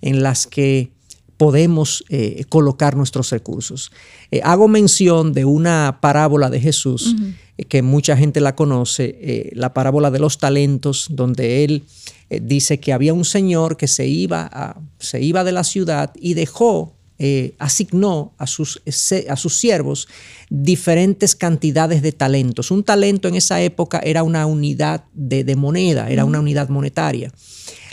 en 0.00 0.22
las 0.22 0.46
que 0.46 0.90
podemos 1.36 2.02
eh, 2.08 2.46
colocar 2.48 2.96
nuestros 2.96 3.28
recursos. 3.28 3.92
Eh, 4.30 4.40
hago 4.42 4.66
mención 4.66 5.34
de 5.34 5.44
una 5.44 5.98
parábola 6.00 6.48
de 6.48 6.60
Jesús, 6.60 7.16
eh, 7.58 7.64
que 7.64 7.82
mucha 7.82 8.16
gente 8.16 8.40
la 8.40 8.56
conoce, 8.56 9.50
la 9.52 9.74
parábola 9.74 10.10
de 10.10 10.20
los 10.20 10.38
talentos, 10.38 11.08
donde 11.10 11.64
él 11.64 11.84
dice 12.30 12.80
que 12.80 12.94
había 12.94 13.12
un 13.12 13.26
señor 13.26 13.76
que 13.76 13.88
se 13.88 14.06
iba, 14.06 14.48
a, 14.50 14.80
se 14.98 15.20
iba 15.20 15.44
de 15.44 15.52
la 15.52 15.64
ciudad 15.64 16.12
y 16.18 16.34
dejó, 16.34 16.94
eh, 17.18 17.54
asignó 17.58 18.34
a 18.38 18.46
sus, 18.46 18.82
a 19.28 19.36
sus 19.36 19.56
siervos 19.56 20.08
diferentes 20.50 21.34
cantidades 21.34 22.02
de 22.02 22.12
talentos. 22.12 22.70
Un 22.70 22.84
talento 22.84 23.28
en 23.28 23.34
esa 23.34 23.60
época 23.62 24.00
era 24.04 24.22
una 24.22 24.46
unidad 24.46 25.04
de, 25.14 25.56
moneda, 25.56 26.08
era 26.10 26.24
una 26.24 26.40
unidad 26.40 26.68
monetaria. 26.68 27.32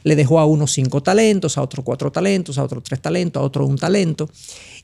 Le 0.04 0.16
dejó 0.16 0.40
a 0.40 0.46
uno 0.46 0.68
cinco 0.68 1.02
talentos, 1.02 1.58
a 1.58 1.62
otro 1.62 1.84
cuatro 1.84 2.12
talentos, 2.12 2.58
a 2.58 2.64
otro 2.64 2.82
tres 2.82 3.02
talentos, 3.02 3.42
a 3.42 3.46
otro 3.46 3.66
un 3.66 3.78
talento. 3.78 4.30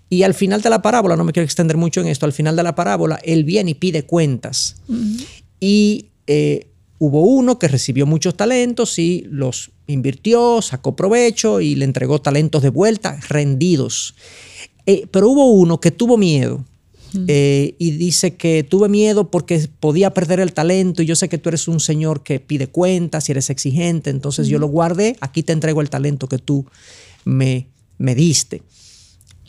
Y 0.09 0.23
al 0.23 0.33
final 0.33 0.61
de 0.61 0.69
la 0.69 0.81
parábola, 0.81 1.15
no 1.15 1.23
me 1.23 1.33
quiero 1.33 1.43
extender 1.43 1.77
mucho 1.77 2.01
en 2.01 2.07
esto, 2.07 2.25
al 2.25 2.33
final 2.33 2.55
de 2.55 2.63
la 2.63 2.73
parábola, 2.73 3.19
él 3.23 3.43
viene 3.43 3.71
y 3.71 3.75
pide 3.75 4.05
cuentas. 4.05 4.77
Y 5.59 6.07
eh, 6.25 6.68
Hubo 6.99 7.23
uno 7.23 7.57
que 7.57 7.69
recibió 7.69 8.05
muchos 8.05 8.35
talentos 8.35 8.99
y 8.99 9.25
los 9.29 9.71
invirtió, 9.87 10.61
sacó 10.61 10.95
provecho 10.95 11.61
y 11.61 11.75
le 11.75 11.85
entregó 11.85 12.19
talentos 12.19 12.61
de 12.61 12.69
vuelta 12.69 13.17
rendidos. 13.27 14.15
Eh, 14.85 15.07
pero 15.09 15.29
hubo 15.29 15.51
uno 15.51 15.79
que 15.79 15.91
tuvo 15.91 16.17
miedo 16.17 16.65
eh, 17.27 17.75
y 17.79 17.91
dice 17.91 18.35
que 18.35 18.63
tuve 18.63 18.89
miedo 18.89 19.31
porque 19.31 19.67
podía 19.79 20.13
perder 20.13 20.39
el 20.39 20.53
talento 20.53 21.01
y 21.01 21.05
yo 21.05 21.15
sé 21.15 21.29
que 21.29 21.37
tú 21.37 21.49
eres 21.49 21.67
un 21.67 21.79
señor 21.79 22.21
que 22.21 22.39
pide 22.39 22.67
cuentas 22.67 23.29
y 23.29 23.31
eres 23.31 23.49
exigente, 23.49 24.09
entonces 24.09 24.47
yo 24.47 24.59
lo 24.59 24.67
guardé, 24.67 25.15
aquí 25.21 25.41
te 25.41 25.53
entrego 25.53 25.81
el 25.81 25.89
talento 25.89 26.27
que 26.27 26.37
tú 26.37 26.65
me, 27.25 27.67
me 27.97 28.13
diste. 28.13 28.61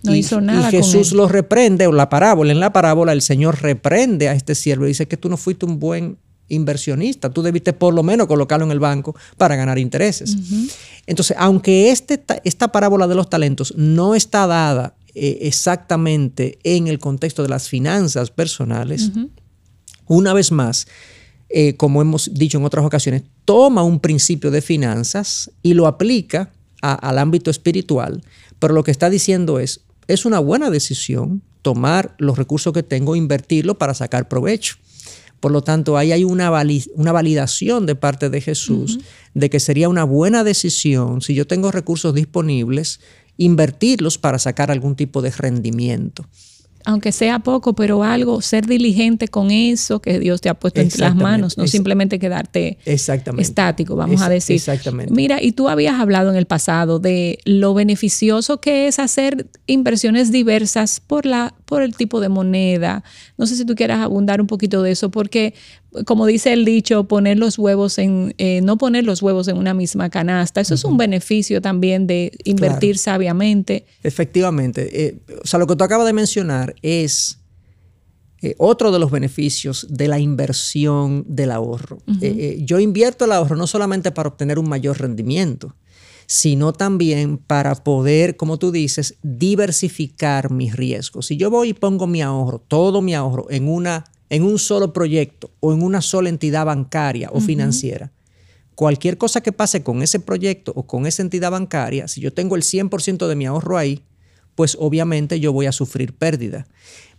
No 0.03 0.15
hizo 0.15 0.41
nada. 0.41 0.69
Y 0.69 0.71
Jesús 0.71 1.13
lo 1.13 1.29
reprende, 1.29 1.87
o 1.87 1.93
la 1.93 2.09
parábola, 2.09 2.53
en 2.53 2.61
la 2.61 2.73
parábola 2.73 3.13
el 3.13 3.21
Señor 3.21 3.61
reprende 3.61 4.29
a 4.29 4.33
este 4.33 4.55
siervo 4.55 4.87
y 4.87 4.89
dice 4.89 5.07
que 5.07 5.19
tú 5.19 5.29
no 5.29 5.37
fuiste 5.37 5.67
un 5.67 5.79
buen 5.79 6.17
inversionista. 6.51 7.31
Tú 7.31 7.43
debiste 7.43 7.73
por 7.73 7.95
lo 7.95 8.03
menos 8.03 8.27
colocarlo 8.27 8.67
en 8.67 8.73
el 8.73 8.81
banco 8.81 9.17
para 9.37 9.57
ganar 9.57 9.79
intereses. 9.79 10.37
Entonces, 11.07 11.37
aunque 11.39 11.91
este, 11.91 12.23
esta 12.45 12.69
parábola 12.69 13.07
de 13.07 13.15
los 13.15 13.31
talentos 13.31 13.75
no 13.77 14.15
está 14.15 14.47
dada 14.47 14.95
eh, 15.15 15.39
exactamente 15.43 16.59
en 16.63 16.87
el 16.87 16.99
contexto 16.99 17.43
de 17.43 17.49
las 17.49 17.69
finanzas 17.69 18.31
personales, 18.31 19.11
una 20.07 20.33
vez 20.33 20.53
más, 20.53 20.87
eh, 21.49 21.75
como 21.77 22.03
hemos 22.03 22.31
dicho 22.35 22.59
en 22.59 22.65
otras 22.65 22.85
ocasiones, 22.85 23.23
toma 23.45 23.83
un 23.83 24.01
principio 24.01 24.51
de 24.51 24.61
finanzas 24.61 25.51
y 25.63 25.75
lo 25.75 25.87
aplica 25.87 26.53
al 26.83 27.19
ámbito 27.19 27.51
espiritual, 27.51 28.23
pero 28.59 28.73
lo 28.73 28.85
que 28.85 28.91
está 28.91 29.11
diciendo 29.11 29.59
es, 29.59 29.81
es 30.07 30.25
una 30.25 30.39
buena 30.39 30.71
decisión 30.71 31.43
tomar 31.63 32.15
los 32.19 32.39
recursos 32.39 32.73
que 32.73 32.83
tengo 32.83 33.15
e 33.15 33.19
invertirlos 33.19 33.77
para 33.77 33.95
sacar 33.95 34.29
provecho. 34.29 34.77
Por 35.41 35.53
lo 35.53 35.63
tanto, 35.63 35.97
ahí 35.97 36.13
hay 36.13 36.25
una, 36.25 36.51
una 36.95 37.13
validación 37.13 37.87
de 37.87 37.95
parte 37.95 38.29
de 38.31 38.41
Jesús 38.41 39.01
de 39.35 39.49
que 39.49 39.59
sería 39.59 39.89
una 39.89 40.05
buena 40.05 40.45
decisión, 40.45 41.23
si 41.23 41.35
yo 41.35 41.47
tengo 41.47 41.71
recursos 41.71 42.15
disponibles, 42.15 43.01
invertirlos 43.39 44.19
para 44.19 44.39
sacar 44.39 44.71
algún 44.71 44.97
tipo 44.97 45.23
de 45.23 45.31
rendimiento 45.31 46.27
aunque 46.85 47.13
sea 47.13 47.41
poco, 47.41 47.75
pero 47.75 48.03
algo, 48.03 48.41
ser 48.41 48.67
diligente 48.67 49.29
con 49.29 49.51
eso 49.51 50.01
que 50.01 50.19
Dios 50.19 50.41
te 50.41 50.49
ha 50.49 50.55
puesto 50.55 50.81
entre 50.81 51.01
las 51.01 51.15
manos, 51.15 51.59
no 51.59 51.67
simplemente 51.67 52.19
quedarte 52.19 52.79
estático, 52.85 53.97
vamos 53.97 54.23
a 54.23 54.29
decir. 54.29 54.57
Exactamente. 54.57 55.13
Mira, 55.13 55.43
y 55.43 55.53
tú 55.53 55.69
habías 55.69 56.01
hablado 56.01 56.31
en 56.31 56.37
el 56.37 56.47
pasado 56.47 56.99
de 56.99 57.39
lo 57.45 57.75
beneficioso 57.75 58.61
que 58.61 58.89
es 58.89 58.99
hacer 58.99 59.47
inversiones 59.67 60.33
diversas 60.33 61.01
por, 61.01 61.27
la, 61.27 61.55
por 61.65 61.83
el 61.83 61.95
tipo 61.95 62.21
de 62.21 62.29
moneda. 62.29 63.05
No 63.37 63.47
sé 63.47 63.57
si 63.57 63.65
tú 63.65 63.75
quieras 63.75 64.01
abundar 64.01 64.41
un 64.41 64.47
poquito 64.47 64.83
de 64.83 64.93
eso, 64.93 65.11
porque 65.11 65.55
como 66.05 66.27
dice 66.27 66.53
el 66.53 66.65
dicho, 66.65 67.05
poner 67.05 67.39
los 67.39 67.59
huevos 67.59 67.99
en, 67.99 68.35
eh, 68.39 68.61
no 68.63 68.79
poner 68.79 69.05
los 69.05 69.23
huevos 69.23 69.49
en 69.49 69.57
una 69.57 69.75
misma 69.75 70.11
canasta. 70.11 70.61
Eso 70.61 70.75
es 70.75 70.85
un 70.85 70.97
beneficio 70.97 71.61
también 71.61 72.07
de 72.07 72.33
invertir 72.45 72.99
sabiamente. 72.99 73.87
Efectivamente. 74.03 75.07
Eh, 75.07 75.19
o 75.43 75.47
sea, 75.47 75.59
lo 75.59 75.67
que 75.67 75.77
tú 75.77 75.85
acabas 75.85 76.07
de 76.07 76.13
mencionar 76.13 76.75
es 76.83 77.39
eh, 78.43 78.55
otro 78.59 78.93
de 78.93 78.99
los 78.99 79.11
beneficios 79.11 79.87
de 79.91 80.09
la 80.09 80.19
inversión 80.19 81.25
del 81.29 81.51
ahorro. 81.51 81.99
yo 82.59 82.79
invierto 82.79 83.25
el 83.25 83.33
ahorro 83.33 83.57
no 83.57 83.67
solamente 83.67 84.13
para 84.13 84.29
obtener 84.29 84.59
un 84.59 84.69
mayor 84.69 85.01
rendimiento, 85.01 85.75
sino 86.27 86.73
también 86.73 87.39
para 87.39 87.75
poder, 87.75 88.37
como 88.37 88.57
tú 88.57 88.71
dices, 88.71 89.17
diversificar 89.23 90.53
mis 90.53 90.77
riesgos. 90.77 91.27
Si 91.27 91.37
yo 91.37 91.51
voy 91.51 91.71
y 91.71 91.75
pongo 91.75 92.07
mi 92.07 92.23
ahorro, 92.23 92.61
todo 92.61 93.03
mi 93.03 93.15
ahorro, 93.15 93.51
en 93.51 93.67
una 93.69 94.05
en 94.31 94.45
un 94.45 94.59
solo 94.59 94.93
proyecto 94.93 95.51
o 95.61 95.73
en 95.73 95.83
una 95.83 96.01
sola 96.01 96.29
entidad 96.29 96.65
bancaria 96.65 97.29
o 97.33 97.41
financiera, 97.41 98.13
cualquier 98.75 99.19
cosa 99.19 99.43
que 99.43 99.53
pase 99.53 99.83
con 99.83 100.03
ese 100.03 100.21
proyecto 100.21 100.73
o 100.75 100.87
con 100.87 101.07
esa 101.07 101.21
entidad 101.21 101.51
bancaria, 101.51 102.09
si 102.09 102.23
yo 102.23 102.33
tengo 102.33 102.57
el 102.57 102.63
100% 102.63 103.29
de 103.29 103.37
mi 103.37 103.45
ahorro 103.45 103.77
ahí, 103.77 104.03
pues 104.55 104.77
obviamente 104.81 105.41
yo 105.41 105.53
voy 105.53 105.67
a 105.67 105.73
sufrir 105.73 106.15
pérdida. 106.15 106.67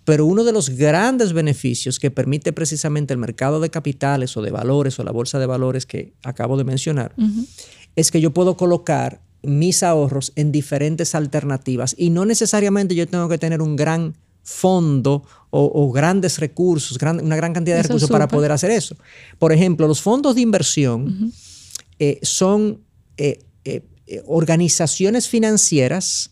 Pero 0.03 0.25
uno 0.25 0.44
de 0.44 0.51
los 0.51 0.72
grandes 0.72 1.34
beneficios 1.34 2.00
que 2.00 2.10
permite 2.10 2.53
precisamente 2.53 3.13
el 3.13 3.20
mercado 3.20 3.60
de 3.60 3.70
capitales 3.70 4.36
o 4.36 4.41
de 4.41 4.50
valores 4.50 4.98
o 5.00 5.03
la 5.03 5.12
bolsa 5.12 5.38
de 5.38 5.46
valores 5.46 5.86
que 5.86 6.13
acabo 6.24 6.58
de 6.58 6.63
mencionar 6.63 7.13
es 7.96 8.10
que 8.10 8.22
yo 8.22 8.32
puedo 8.34 8.58
colocar 8.58 9.22
mis 9.44 9.84
ahorros 9.84 10.34
en 10.36 10.51
diferentes 10.51 11.13
alternativas 11.13 11.94
y 11.98 12.10
no 12.10 12.25
necesariamente 12.25 12.96
yo 12.96 13.08
tengo 13.08 13.30
que 13.30 13.38
tener 13.38 13.62
un 13.62 13.75
gran 13.75 14.15
fondo 14.43 15.24
o, 15.53 15.91
grandes 15.91 16.39
recursos, 16.39 16.98
una 17.01 17.36
gran 17.36 17.53
cantidad 17.53 17.75
de 17.75 17.83
recursos 17.83 18.10
para 18.10 18.27
poder 18.27 18.51
hacer 18.51 18.71
eso. 18.71 18.95
Por 19.38 19.51
ejemplo, 19.51 19.88
los 19.88 20.01
fondos 20.01 20.36
de 20.36 20.41
inversión 20.41 21.33
eh, 22.00 22.19
son 22.21 22.81
eh, 23.17 23.39
eh, 23.65 23.83
organizaciones 24.25 25.27
financieras 25.27 26.31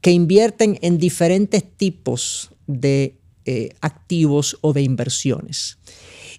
que 0.00 0.10
invierten 0.10 0.78
en 0.80 0.98
diferentes 0.98 1.64
tipos 1.76 2.50
de 2.66 3.18
activos 3.80 4.58
o 4.60 4.72
de 4.72 4.82
inversiones. 4.82 5.78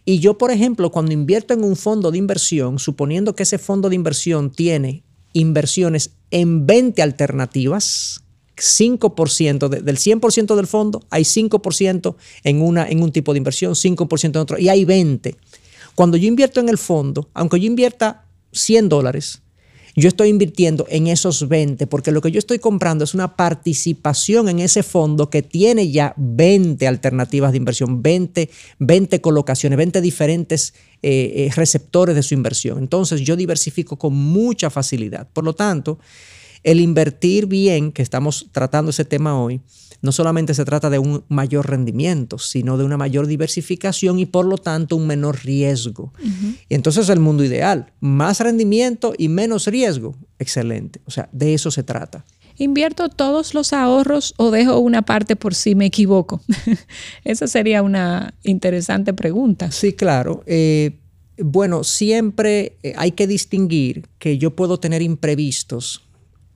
Y 0.03 0.19
yo, 0.19 0.37
por 0.37 0.51
ejemplo, 0.51 0.91
cuando 0.91 1.13
invierto 1.13 1.53
en 1.53 1.63
un 1.63 1.77
fondo 1.77 2.11
de 2.11 2.17
inversión, 2.17 2.79
suponiendo 2.79 3.33
que 3.33 3.43
ese 3.43 3.57
fondo 3.57 3.87
de 3.87 3.95
inversión 3.95 4.51
tiene 4.51 5.03
inversiones 5.31 6.11
en 6.31 6.65
20 6.65 7.01
alternativas, 7.01 8.23
5% 8.57 9.69
del 9.69 9.97
100% 9.97 10.55
del 10.55 10.67
fondo, 10.67 11.03
hay 11.09 11.23
5% 11.23 12.15
en, 12.43 12.61
un 13.01 13.11
tipo 13.11 13.33
de 13.33 13.37
inversión, 13.37 13.73
5% 13.73 14.25
en 14.25 14.37
otro, 14.37 14.59
y 14.59 14.69
hay 14.69 14.85
20. 14.85 15.35
Cuando 15.95 16.17
yo 16.17 16.27
invierto 16.27 16.59
en 16.59 16.69
el 16.69 16.77
fondo, 16.77 17.29
aunque 17.33 17.59
yo 17.59 17.67
invierta 17.67 18.25
100 18.51 18.89
dólares, 18.89 19.41
yo 19.95 20.07
estoy 20.07 20.29
invirtiendo 20.29 20.85
en 20.89 21.07
esos 21.07 21.47
20, 21.47 21.87
porque 21.87 22.11
lo 22.11 22.21
que 22.21 22.29
yo 22.29 22.37
estoy 22.37 22.59
comprando 22.59 23.03
es 23.03 23.15
una 23.15 23.35
participación 23.35 24.47
en 24.47 24.59
ese 24.59 24.83
fondo 24.83 25.31
que 25.31 25.41
tiene 25.41 25.89
ya 25.89 26.13
20 26.17 26.87
alternativas 26.87 27.51
de 27.51 27.57
inversión, 27.57 28.03
20, 28.03 28.47
20 28.77 29.21
colocaciones, 29.21 29.75
20 29.75 29.99
diferentes 30.01 30.75
eh, 31.01 31.47
eh, 31.47 31.51
receptores 31.55 32.15
de 32.15 32.21
su 32.21 32.35
inversión. 32.35 32.77
Entonces 32.77 33.21
yo 33.21 33.35
diversifico 33.35 33.97
con 33.97 34.13
mucha 34.13 34.69
facilidad. 34.69 35.27
Por 35.33 35.43
lo 35.43 35.53
tanto, 35.53 35.97
el 36.63 36.79
invertir 36.79 37.45
bien, 37.45 37.91
que 37.91 38.01
estamos 38.01 38.47
tratando 38.51 38.91
ese 38.91 39.05
tema 39.05 39.41
hoy, 39.41 39.61
no 40.01 40.11
solamente 40.11 40.53
se 40.53 40.65
trata 40.65 40.89
de 40.89 40.99
un 40.99 41.23
mayor 41.27 41.69
rendimiento, 41.69 42.37
sino 42.37 42.77
de 42.77 42.83
una 42.83 42.97
mayor 42.97 43.27
diversificación 43.27 44.19
y 44.19 44.25
por 44.25 44.45
lo 44.45 44.57
tanto 44.57 44.95
un 44.95 45.07
menor 45.07 45.43
riesgo. 45.43 46.13
Y 46.69 46.75
entonces 46.75 47.05
es 47.05 47.09
el 47.09 47.19
mundo 47.19 47.43
ideal, 47.43 47.91
más 47.99 48.39
rendimiento 48.39 49.13
y 49.17 49.29
menos 49.29 49.67
riesgo. 49.67 50.15
Excelente. 50.39 51.01
O 51.05 51.11
sea, 51.11 51.29
de 51.31 51.53
eso 51.53 51.71
se 51.71 51.83
trata. 51.83 52.25
¿Invierto 52.59 53.09
todos 53.09 53.53
los 53.53 53.71
ahorros 53.71 54.33
o 54.37 54.49
dejo 54.49 54.79
una 54.79 55.03
parte 55.03 55.35
por 55.35 55.53
si 55.53 55.75
me 55.75 55.85
equivoco? 55.85 56.41
Esa 57.23 57.47
sería 57.47 57.83
una 57.83 58.33
interesante 58.43 59.13
pregunta. 59.13 59.71
Sí, 59.71 59.93
claro. 59.93 60.43
Eh, 60.47 60.97
bueno, 61.37 61.83
siempre 61.83 62.77
eh, 62.81 62.93
hay 62.97 63.11
que 63.11 63.27
distinguir 63.27 64.07
que 64.17 64.39
yo 64.39 64.55
puedo 64.55 64.79
tener 64.79 65.03
imprevistos 65.03 66.06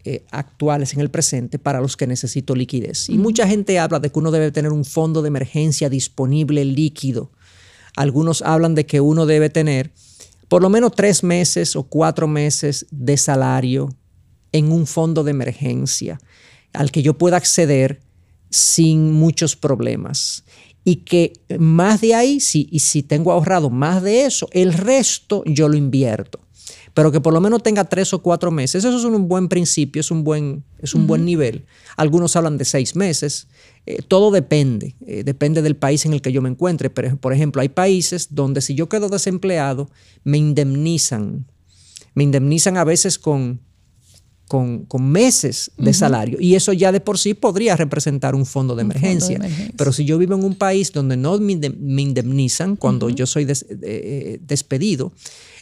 eh, 0.03 0.25
actuales 0.31 0.93
en 0.93 0.99
el 0.99 1.11
presente 1.11 1.59
para 1.59 1.79
los 1.79 1.95
que 1.95 2.07
necesito 2.07 2.55
liquidez. 2.55 3.07
Y 3.09 3.17
mucha 3.17 3.47
gente 3.47 3.77
habla 3.77 3.99
de 3.99 4.11
que 4.11 4.17
uno 4.17 4.31
debe 4.31 4.51
tener 4.51 4.71
un 4.71 4.83
fondo 4.83 5.21
de 5.21 5.27
emergencia 5.27 5.89
disponible 5.89 6.65
líquido. 6.65 7.31
Algunos 7.95 8.41
hablan 8.41 8.73
de 8.73 8.85
que 8.85 8.99
uno 8.99 9.25
debe 9.25 9.49
tener 9.49 9.93
por 10.47 10.61
lo 10.61 10.69
menos 10.69 10.93
tres 10.95 11.23
meses 11.23 11.75
o 11.75 11.83
cuatro 11.83 12.27
meses 12.27 12.87
de 12.89 13.15
salario 13.15 13.95
en 14.51 14.71
un 14.71 14.87
fondo 14.87 15.23
de 15.23 15.31
emergencia 15.31 16.19
al 16.73 16.91
que 16.91 17.03
yo 17.03 17.17
pueda 17.17 17.37
acceder 17.37 18.01
sin 18.49 19.13
muchos 19.13 19.55
problemas. 19.55 20.43
Y 20.83 20.97
que 20.97 21.33
más 21.59 22.01
de 22.01 22.15
ahí, 22.15 22.39
si, 22.39 22.67
y 22.71 22.79
si 22.79 23.03
tengo 23.03 23.31
ahorrado 23.31 23.69
más 23.69 24.01
de 24.01 24.25
eso, 24.25 24.49
el 24.51 24.73
resto 24.73 25.43
yo 25.45 25.69
lo 25.69 25.77
invierto 25.77 26.40
pero 26.93 27.11
que 27.11 27.21
por 27.21 27.33
lo 27.33 27.41
menos 27.41 27.63
tenga 27.63 27.85
tres 27.85 28.13
o 28.13 28.21
cuatro 28.21 28.51
meses. 28.51 28.83
Eso 28.83 28.97
es 28.97 29.03
un 29.03 29.27
buen 29.27 29.47
principio, 29.47 29.99
es 29.99 30.11
un 30.11 30.23
buen, 30.23 30.63
es 30.79 30.93
un 30.93 31.07
buen 31.07 31.23
nivel. 31.23 31.65
Algunos 31.95 32.35
hablan 32.35 32.57
de 32.57 32.65
seis 32.65 32.95
meses. 32.95 33.47
Eh, 33.85 34.01
todo 34.07 34.29
depende, 34.31 34.95
eh, 35.07 35.23
depende 35.23 35.61
del 35.61 35.75
país 35.75 36.05
en 36.05 36.13
el 36.13 36.21
que 36.21 36.31
yo 36.31 36.41
me 36.41 36.49
encuentre. 36.49 36.89
Pero, 36.89 37.15
por 37.17 37.33
ejemplo, 37.33 37.61
hay 37.61 37.69
países 37.69 38.27
donde 38.35 38.61
si 38.61 38.75
yo 38.75 38.89
quedo 38.89 39.07
desempleado, 39.07 39.89
me 40.23 40.37
indemnizan. 40.37 41.45
Me 42.13 42.23
indemnizan 42.23 42.75
a 42.75 42.83
veces 42.83 43.17
con, 43.17 43.61
con, 44.47 44.85
meses 44.99 45.71
de 45.77 45.93
salario. 45.93 46.37
Y 46.41 46.55
eso 46.55 46.73
ya 46.73 46.91
de 46.91 46.99
por 46.99 47.17
sí 47.17 47.33
podría 47.33 47.77
representar 47.77 48.35
un 48.35 48.45
fondo 48.45 48.75
de, 48.75 48.81
emergencia. 48.81 49.39
Pero 49.77 49.93
si 49.93 50.03
yo 50.03 50.17
vivo 50.17 50.35
en 50.35 50.43
un 50.43 50.55
país 50.55 50.91
donde 50.91 51.15
no 51.15 51.39
me 51.39 52.01
indemnizan 52.01 52.75
cuando 52.75 53.09
yo 53.09 53.25
soy 53.25 53.47
eh, 53.49 54.39
despedido, 54.45 55.13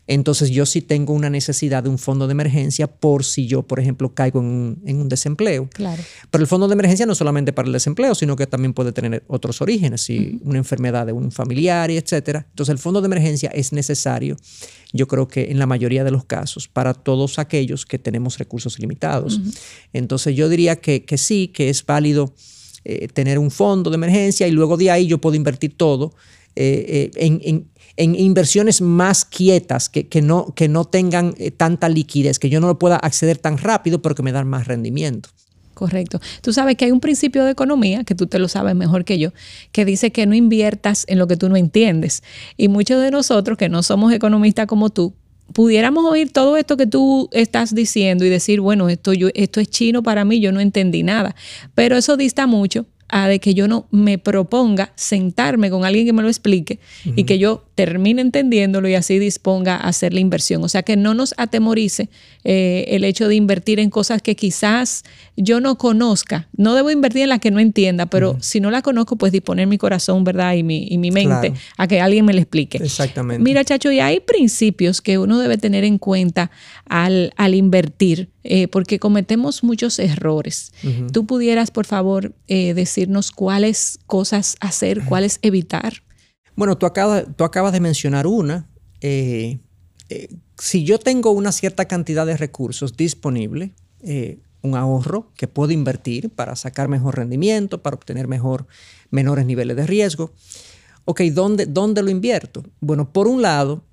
entonces 0.09 0.49
yo 0.49 0.65
sí 0.65 0.81
tengo 0.81 1.13
una 1.13 1.29
necesidad 1.29 1.83
de 1.83 1.89
un 1.89 1.99
fondo 1.99 2.25
de 2.25 2.31
emergencia 2.31 2.87
por 2.87 3.23
si 3.23 3.45
yo, 3.45 3.61
por 3.61 3.79
ejemplo, 3.79 4.11
caigo 4.15 4.39
en 4.39 4.79
un, 4.83 5.07
desempleo. 5.07 5.69
Claro. 5.71 6.01
Pero 6.31 6.41
el 6.41 6.47
fondo 6.47 6.67
de 6.67 6.73
emergencia 6.73 7.05
no 7.05 7.13
solamente 7.13 7.53
para 7.53 7.67
el 7.67 7.73
desempleo, 7.73 8.15
sino 8.15 8.35
que 8.35 8.47
también 8.47 8.73
puede 8.73 8.91
tener 8.91 9.23
otros 9.27 9.61
orígenes, 9.61 10.01
si 10.01 10.39
una 10.43 10.57
enfermedad 10.57 11.05
de 11.05 11.11
un 11.11 11.31
familiar, 11.31 11.91
etc. 11.91 12.43
Entonces 12.49 12.69
el 12.69 12.79
fondo 12.79 13.01
de 13.01 13.05
emergencia 13.05 13.51
es 13.53 13.71
necesario, 13.71 14.35
yo 14.91 15.07
creo 15.07 15.27
que 15.27 15.51
en 15.51 15.59
la 15.59 15.67
mayoría 15.67 16.03
de 16.03 16.09
los 16.09 16.25
casos, 16.25 16.67
para 16.67 16.95
todos 16.95 17.37
aquellos 17.37 17.85
que 17.85 17.99
tenemos 17.99 18.39
recursos 18.39 18.79
limitados. 18.79 19.39
Entonces 19.93 20.35
yo 20.35 20.49
diría 20.49 20.77
que, 20.77 21.05
sí, 21.17 21.49
que 21.49 21.69
es 21.69 21.85
válido 21.85 22.33
eh, 22.83 23.09
tener 23.09 23.37
un 23.37 23.51
fondo 23.51 23.91
de 23.91 23.95
emergencia 23.95 24.47
y 24.47 24.51
luego 24.51 24.75
de 24.75 24.89
ahí 24.89 25.05
yo 25.05 25.19
puedo 25.19 25.35
invertir 25.35 25.77
todo 25.77 26.15
eh, 26.55 27.11
eh, 27.15 27.25
en 27.25 27.41
en 27.43 27.67
inversiones 28.03 28.81
más 28.81 29.25
quietas, 29.25 29.89
que, 29.89 30.21
no, 30.21 30.53
que 30.55 30.67
no 30.67 30.85
tengan 30.85 31.33
eh, 31.37 31.51
tanta 31.51 31.89
liquidez, 31.89 32.39
que 32.39 32.49
yo 32.49 32.59
no 32.59 32.67
lo 32.67 32.79
pueda 32.79 32.95
acceder 32.95 33.37
tan 33.37 33.57
rápido, 33.57 34.01
pero 34.01 34.15
que 34.15 34.23
me 34.23 34.31
dan 34.31 34.47
más 34.47 34.67
rendimiento. 34.67 35.29
Correcto. 35.73 36.19
Tú 36.41 36.51
sabes 36.51 36.75
que 36.75 36.85
hay 36.85 36.91
un 36.91 36.99
principio 36.99 37.45
de 37.45 37.51
economía, 37.51 38.03
que 38.03 38.13
tú 38.13 38.27
te 38.27 38.37
lo 38.37 38.49
sabes 38.49 38.75
mejor 38.75 39.05
que 39.05 39.17
yo, 39.17 39.31
que 39.71 39.85
dice 39.85 40.11
que 40.11 40.25
no 40.25 40.35
inviertas 40.35 41.05
en 41.07 41.19
lo 41.19 41.27
que 41.27 41.37
tú 41.37 41.47
no 41.47 41.55
entiendes. 41.55 42.21
Y 42.57 42.67
muchos 42.67 43.01
de 43.01 43.11
nosotros 43.11 43.57
que 43.57 43.69
no 43.69 43.81
somos 43.81 44.11
economistas 44.11 44.67
como 44.67 44.89
tú, 44.89 45.13
pudiéramos 45.53 46.05
oír 46.05 46.31
todo 46.31 46.57
esto 46.57 46.77
que 46.77 46.85
tú 46.85 47.29
estás 47.31 47.73
diciendo 47.73 48.25
y 48.25 48.29
decir, 48.29 48.59
bueno, 48.61 48.89
esto, 48.89 49.13
yo, 49.13 49.29
esto 49.33 49.61
es 49.61 49.69
chino 49.69 50.03
para 50.03 50.25
mí, 50.25 50.39
yo 50.39 50.51
no 50.51 50.59
entendí 50.59 51.03
nada. 51.03 51.35
Pero 51.75 51.95
eso 51.95 52.17
dista 52.17 52.45
mucho 52.45 52.85
a 53.09 53.27
de 53.27 53.39
que 53.39 53.53
yo 53.53 53.67
no 53.67 53.87
me 53.91 54.17
proponga 54.17 54.93
sentarme 54.95 55.69
con 55.69 55.85
alguien 55.85 56.05
que 56.05 56.13
me 56.13 56.21
lo 56.21 56.27
explique 56.27 56.79
y 57.15 57.23
que 57.23 57.39
yo 57.39 57.65
termine 57.75 58.21
entendiéndolo 58.21 58.87
y 58.89 58.95
así 58.95 59.19
disponga 59.19 59.75
a 59.75 59.87
hacer 59.87 60.13
la 60.13 60.19
inversión. 60.19 60.63
O 60.63 60.69
sea, 60.69 60.83
que 60.83 60.97
no 60.97 61.13
nos 61.13 61.33
atemorice 61.37 62.09
eh, 62.43 62.85
el 62.89 63.03
hecho 63.03 63.27
de 63.27 63.35
invertir 63.35 63.79
en 63.79 63.89
cosas 63.89 64.21
que 64.21 64.35
quizás 64.35 65.03
yo 65.37 65.59
no 65.59 65.77
conozca. 65.77 66.47
No 66.55 66.75
debo 66.75 66.91
invertir 66.91 67.23
en 67.23 67.29
las 67.29 67.39
que 67.39 67.51
no 67.51 67.59
entienda, 67.59 68.05
pero 68.05 68.37
si 68.41 68.59
no 68.59 68.69
la 68.69 68.81
conozco, 68.81 69.15
pues 69.15 69.31
disponer 69.31 69.67
mi 69.67 69.77
corazón, 69.77 70.23
¿verdad? 70.23 70.53
Y 70.55 70.63
mi, 70.63 70.87
y 70.89 70.97
mi 70.97 71.11
mente 71.11 71.53
a 71.77 71.87
que 71.87 72.01
alguien 72.01 72.25
me 72.25 72.33
lo 72.33 72.39
explique. 72.39 72.77
Exactamente. 72.77 73.43
Mira, 73.43 73.63
Chacho, 73.63 73.91
y 73.91 73.99
hay 73.99 74.19
principios 74.19 75.01
que 75.01 75.17
uno 75.17 75.39
debe 75.39 75.57
tener 75.57 75.83
en 75.83 75.97
cuenta 75.97 76.51
al, 76.85 77.33
al 77.37 77.55
invertir, 77.55 78.29
eh, 78.43 78.67
porque 78.67 78.99
cometemos 78.99 79.63
muchos 79.63 79.99
errores. 79.99 80.71
Tú 81.13 81.25
pudieras, 81.25 81.71
por 81.71 81.85
favor, 81.85 82.33
eh, 82.47 82.73
decirnos 82.99 83.31
cuáles 83.31 83.99
cosas 84.05 84.57
hacer, 84.59 85.05
cuáles 85.05 85.39
evitar. 85.41 85.93
Bueno, 86.55 86.77
tú 86.77 86.85
acabas, 86.85 87.25
tú 87.35 87.43
acabas 87.43 87.71
de 87.71 87.79
mencionar 87.79 88.27
una. 88.27 88.69
Eh, 89.01 89.59
si 90.57 90.83
yo 90.83 90.99
tengo 90.99 91.31
una 91.31 91.51
cierta 91.51 91.85
cantidad 91.85 92.25
de 92.25 92.35
recursos 92.35 92.97
disponibles, 92.97 93.71
un 94.61 94.75
ahorro 94.75 95.31
que 95.35 95.47
puedo 95.47 95.71
invertir 95.71 96.29
para 96.29 96.55
sacar 96.55 96.89
mejor 96.89 97.15
rendimiento, 97.15 97.81
para 97.81 97.95
obtener 97.95 98.27
mejor, 98.27 98.67
menores 99.09 99.45
niveles 99.45 99.77
de 99.77 99.87
riesgo. 99.87 100.33
Ok, 101.05 101.21
¿dónde, 101.31 101.65
¿dónde 101.65 102.03
lo 102.03 102.09
invierto? 102.09 102.63
Bueno, 102.81 103.13
por 103.13 103.27
un 103.27 103.41
lado, 103.41 103.83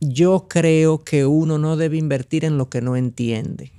yo 0.00 0.46
creo 0.48 1.04
que 1.04 1.26
uno 1.26 1.58
no 1.58 1.76
debe 1.76 1.96
invertir 1.96 2.44
en 2.44 2.58
lo 2.58 2.68
que 2.68 2.80
no 2.80 2.96
entiende. 2.96 3.72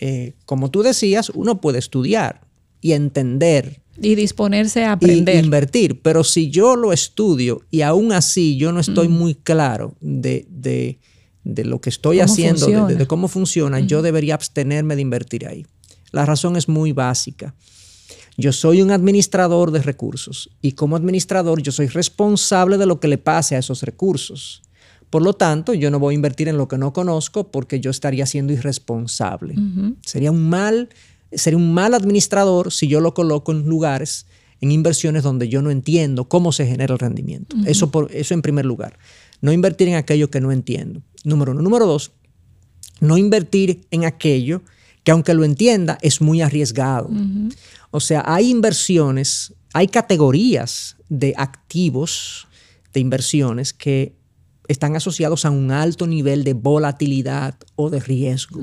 Eh, 0.00 0.34
como 0.44 0.70
tú 0.70 0.82
decías, 0.82 1.30
uno 1.30 1.60
puede 1.60 1.78
estudiar 1.78 2.40
y 2.80 2.92
entender. 2.92 3.81
Y 4.00 4.14
disponerse 4.14 4.84
a 4.84 4.92
aprender. 4.92 5.36
Y 5.36 5.38
invertir. 5.38 6.00
Pero 6.00 6.24
si 6.24 6.50
yo 6.50 6.76
lo 6.76 6.92
estudio 6.92 7.62
y 7.70 7.82
aún 7.82 8.12
así 8.12 8.56
yo 8.56 8.72
no 8.72 8.80
estoy 8.80 9.08
muy 9.08 9.34
claro 9.34 9.94
de, 10.00 10.46
de, 10.48 11.64
lo 11.64 11.80
que 11.80 11.90
estoy 11.90 12.20
haciendo, 12.20 12.86
de, 12.86 13.06
cómo 13.06 13.28
funciona, 13.28 13.80
yo 13.80 14.02
debería 14.02 14.34
abstenerme 14.34 14.96
de 14.96 15.02
invertir 15.02 15.46
ahí. 15.46 15.66
La 16.10 16.24
razón 16.26 16.56
es 16.56 16.68
muy 16.68 16.92
básica. 16.92 17.54
Yo 18.36 18.52
soy 18.52 18.80
un 18.80 18.90
administrador 18.90 19.70
de 19.72 19.82
recursos 19.82 20.50
y 20.62 20.72
como 20.72 20.96
administrador 20.96 21.62
yo 21.62 21.70
soy 21.70 21.88
responsable 21.88 22.78
de 22.78 22.86
lo 22.86 22.98
que 22.98 23.08
le 23.08 23.18
pase 23.18 23.56
a 23.56 23.58
esos 23.58 23.82
recursos. 23.82 24.62
Por 25.10 25.20
lo 25.20 25.34
tanto, 25.34 25.74
yo 25.74 25.90
no 25.90 25.98
voy 25.98 26.14
a 26.14 26.16
invertir 26.16 26.48
en 26.48 26.56
lo 26.56 26.68
que 26.68 26.78
no 26.78 26.94
conozco 26.94 27.50
porque 27.50 27.80
yo 27.80 27.90
estaría 27.90 28.24
siendo 28.24 28.54
irresponsable. 28.54 29.54
Sería 30.00 30.30
un 30.30 30.48
mal 30.48 30.88
sería 31.34 31.56
un 31.56 31.72
mal 31.72 31.94
administrador 31.94 32.72
si 32.72 32.88
yo 32.88 33.00
lo 33.00 33.14
coloco 33.14 33.52
en 33.52 33.66
lugares, 33.66 34.26
en 34.60 34.70
inversiones 34.70 35.22
donde 35.22 35.48
yo 35.48 35.62
no 35.62 35.70
entiendo 35.70 36.28
cómo 36.28 36.52
se 36.52 36.66
genera 36.66 36.94
el 36.94 36.98
rendimiento. 36.98 37.56
eso, 37.66 37.90
por, 37.90 38.10
eso 38.12 38.34
en 38.34 38.42
primer 38.42 38.64
lugar. 38.64 38.98
No 39.40 39.52
invertir 39.52 39.88
en 39.88 39.96
aquello 39.96 40.30
que 40.30 40.40
no 40.40 40.52
entiendo. 40.52 41.02
Número 41.24 41.52
uno. 41.52 41.62
Número 41.62 41.86
dos, 41.86 42.12
no 43.00 43.18
invertir 43.18 43.86
en 43.90 44.04
aquello 44.04 44.62
que 45.04 45.10
aunque 45.10 45.34
lo 45.34 45.44
entienda 45.44 45.98
es 46.00 46.20
muy 46.20 46.42
arriesgado. 46.42 47.10
O 47.90 48.00
sea, 48.00 48.22
hay 48.24 48.50
inversiones, 48.50 49.52
hay 49.72 49.88
categorías 49.88 50.96
de 51.08 51.34
activos, 51.36 52.46
de 52.92 53.00
inversiones 53.00 53.72
que 53.72 54.14
están 54.68 54.94
asociados 54.94 55.44
a 55.44 55.50
un 55.50 55.70
alto 55.70 56.06
nivel 56.06 56.44
de 56.44 56.54
volatilidad 56.54 57.56
o 57.74 57.90
de 57.90 58.00
riesgo. 58.00 58.60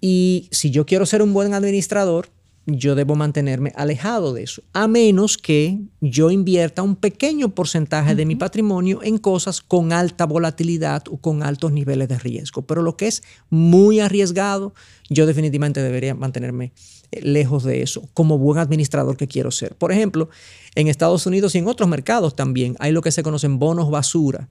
Y 0.00 0.48
si 0.50 0.70
yo 0.70 0.86
quiero 0.86 1.06
ser 1.06 1.22
un 1.22 1.32
buen 1.32 1.54
administrador, 1.54 2.28
yo 2.66 2.94
debo 2.94 3.16
mantenerme 3.16 3.72
alejado 3.74 4.32
de 4.34 4.42
eso, 4.42 4.62
a 4.72 4.86
menos 4.86 5.38
que 5.38 5.78
yo 6.00 6.30
invierta 6.30 6.82
un 6.82 6.96
pequeño 6.96 7.54
porcentaje 7.54 8.14
de 8.14 8.26
mi 8.26 8.36
patrimonio 8.36 9.02
en 9.02 9.18
cosas 9.18 9.60
con 9.60 9.92
alta 9.92 10.26
volatilidad 10.26 11.04
o 11.10 11.16
con 11.16 11.42
altos 11.42 11.72
niveles 11.72 12.08
de 12.08 12.18
riesgo. 12.18 12.62
Pero 12.62 12.82
lo 12.82 12.96
que 12.96 13.08
es 13.08 13.22
muy 13.48 14.00
arriesgado, 14.00 14.74
yo 15.08 15.26
definitivamente 15.26 15.82
debería 15.82 16.14
mantenerme 16.14 16.72
eh, 17.10 17.22
lejos 17.22 17.64
de 17.64 17.82
eso 17.82 18.08
como 18.14 18.38
buen 18.38 18.58
administrador 18.58 19.16
que 19.16 19.26
quiero 19.26 19.50
ser. 19.50 19.74
Por 19.74 19.90
ejemplo, 19.90 20.28
en 20.74 20.88
Estados 20.88 21.26
Unidos 21.26 21.54
y 21.54 21.58
en 21.58 21.66
otros 21.66 21.88
mercados 21.88 22.36
también 22.36 22.76
hay 22.78 22.92
lo 22.92 23.02
que 23.02 23.12
se 23.12 23.22
conocen 23.22 23.58
bonos 23.58 23.90
basura, 23.90 24.48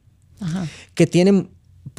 que 0.96 1.05
tienen 1.05 1.50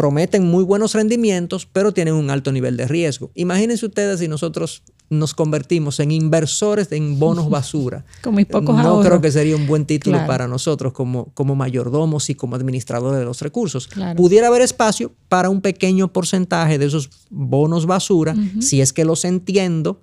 prometen 0.01 0.47
muy 0.47 0.65
buenos 0.65 0.95
rendimientos, 0.95 1.67
pero 1.67 1.93
tienen 1.93 2.15
un 2.15 2.31
alto 2.31 2.53
nivel 2.53 2.79
de 2.79 2.89
riesgo. 2.89 3.33
Imagínense 3.35 3.85
ustedes 3.85 4.21
si 4.21 4.29
nosotros 4.29 4.83
nos 5.11 5.35
convertimos 5.35 5.99
en 5.99 6.13
inversores 6.13 6.91
en 6.93 7.19
bonos 7.19 7.51
basura. 7.51 8.05
Con 8.23 8.37
mis 8.37 8.47
pocos 8.47 8.77
No 8.77 9.01
creo 9.01 9.21
que 9.21 9.31
sería 9.31 9.57
un 9.57 9.67
buen 9.67 9.85
título 9.85 10.25
para 10.27 10.47
nosotros 10.47 10.93
como, 10.93 11.27
como 11.35 11.57
mayordomos 11.57 12.31
y 12.31 12.37
como 12.37 12.57
administradores 12.57 13.19
de 13.19 13.25
los 13.25 13.43
recursos. 13.43 13.89
Pudiera 14.17 14.47
haber 14.47 14.63
espacio 14.63 15.13
para 15.29 15.51
un 15.51 15.61
pequeño 15.61 16.13
porcentaje 16.13 16.79
de 16.79 16.87
esos 16.87 17.11
bonos 17.29 17.87
basura, 17.87 18.35
si 18.61 18.81
es 18.81 18.93
que 18.93 19.05
los 19.05 19.25
entiendo 19.25 20.01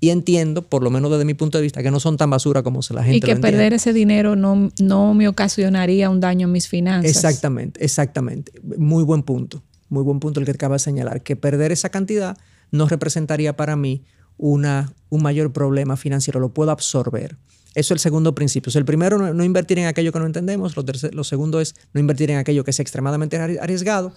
y 0.00 0.10
entiendo, 0.10 0.68
por 0.68 0.82
lo 0.82 0.90
menos 0.90 1.10
desde 1.12 1.24
mi 1.24 1.34
punto 1.34 1.58
de 1.58 1.62
vista, 1.62 1.82
que 1.82 1.90
no 1.90 2.00
son 2.00 2.16
tan 2.16 2.28
basura 2.28 2.62
como 2.62 2.82
se 2.82 2.92
la 2.92 3.04
gente 3.04 3.18
Y 3.18 3.20
que 3.20 3.36
perder 3.36 3.72
ese 3.72 3.92
dinero 3.92 4.34
no, 4.34 4.70
no 4.80 5.14
me 5.14 5.28
ocasionaría 5.28 6.10
un 6.10 6.18
daño 6.18 6.48
en 6.48 6.52
mis 6.52 6.68
finanzas. 6.68 7.10
Exactamente, 7.10 7.84
exactamente. 7.84 8.52
Muy 8.76 9.04
buen 9.04 9.22
punto. 9.22 9.62
Muy 9.88 10.02
buen 10.02 10.20
punto 10.20 10.40
el 10.40 10.46
que 10.46 10.52
acaba 10.52 10.76
de 10.76 10.80
señalar, 10.80 11.22
que 11.22 11.36
perder 11.36 11.72
esa 11.72 11.88
cantidad 11.88 12.36
no 12.70 12.86
representaría 12.86 13.56
para 13.56 13.76
mí 13.76 14.04
una, 14.40 14.92
un 15.10 15.22
mayor 15.22 15.52
problema 15.52 15.96
financiero, 15.96 16.40
lo 16.40 16.48
puedo 16.48 16.70
absorber. 16.70 17.36
Eso 17.74 17.94
es 17.94 17.98
el 17.98 17.98
segundo 18.00 18.34
principio. 18.34 18.72
el 18.74 18.84
primero, 18.84 19.32
no, 19.32 19.44
invertir 19.44 19.78
en 19.78 19.86
aquello 19.86 20.12
que 20.12 20.18
no 20.18 20.26
entendemos. 20.26 20.76
Lo, 20.76 20.84
lo, 21.12 21.24
segundo 21.24 21.60
es 21.60 21.76
no 21.92 22.00
invertir 22.00 22.30
en 22.30 22.38
aquello 22.38 22.64
que 22.64 22.72
es 22.72 22.80
extremadamente 22.80 23.36
arriesgado. 23.36 24.12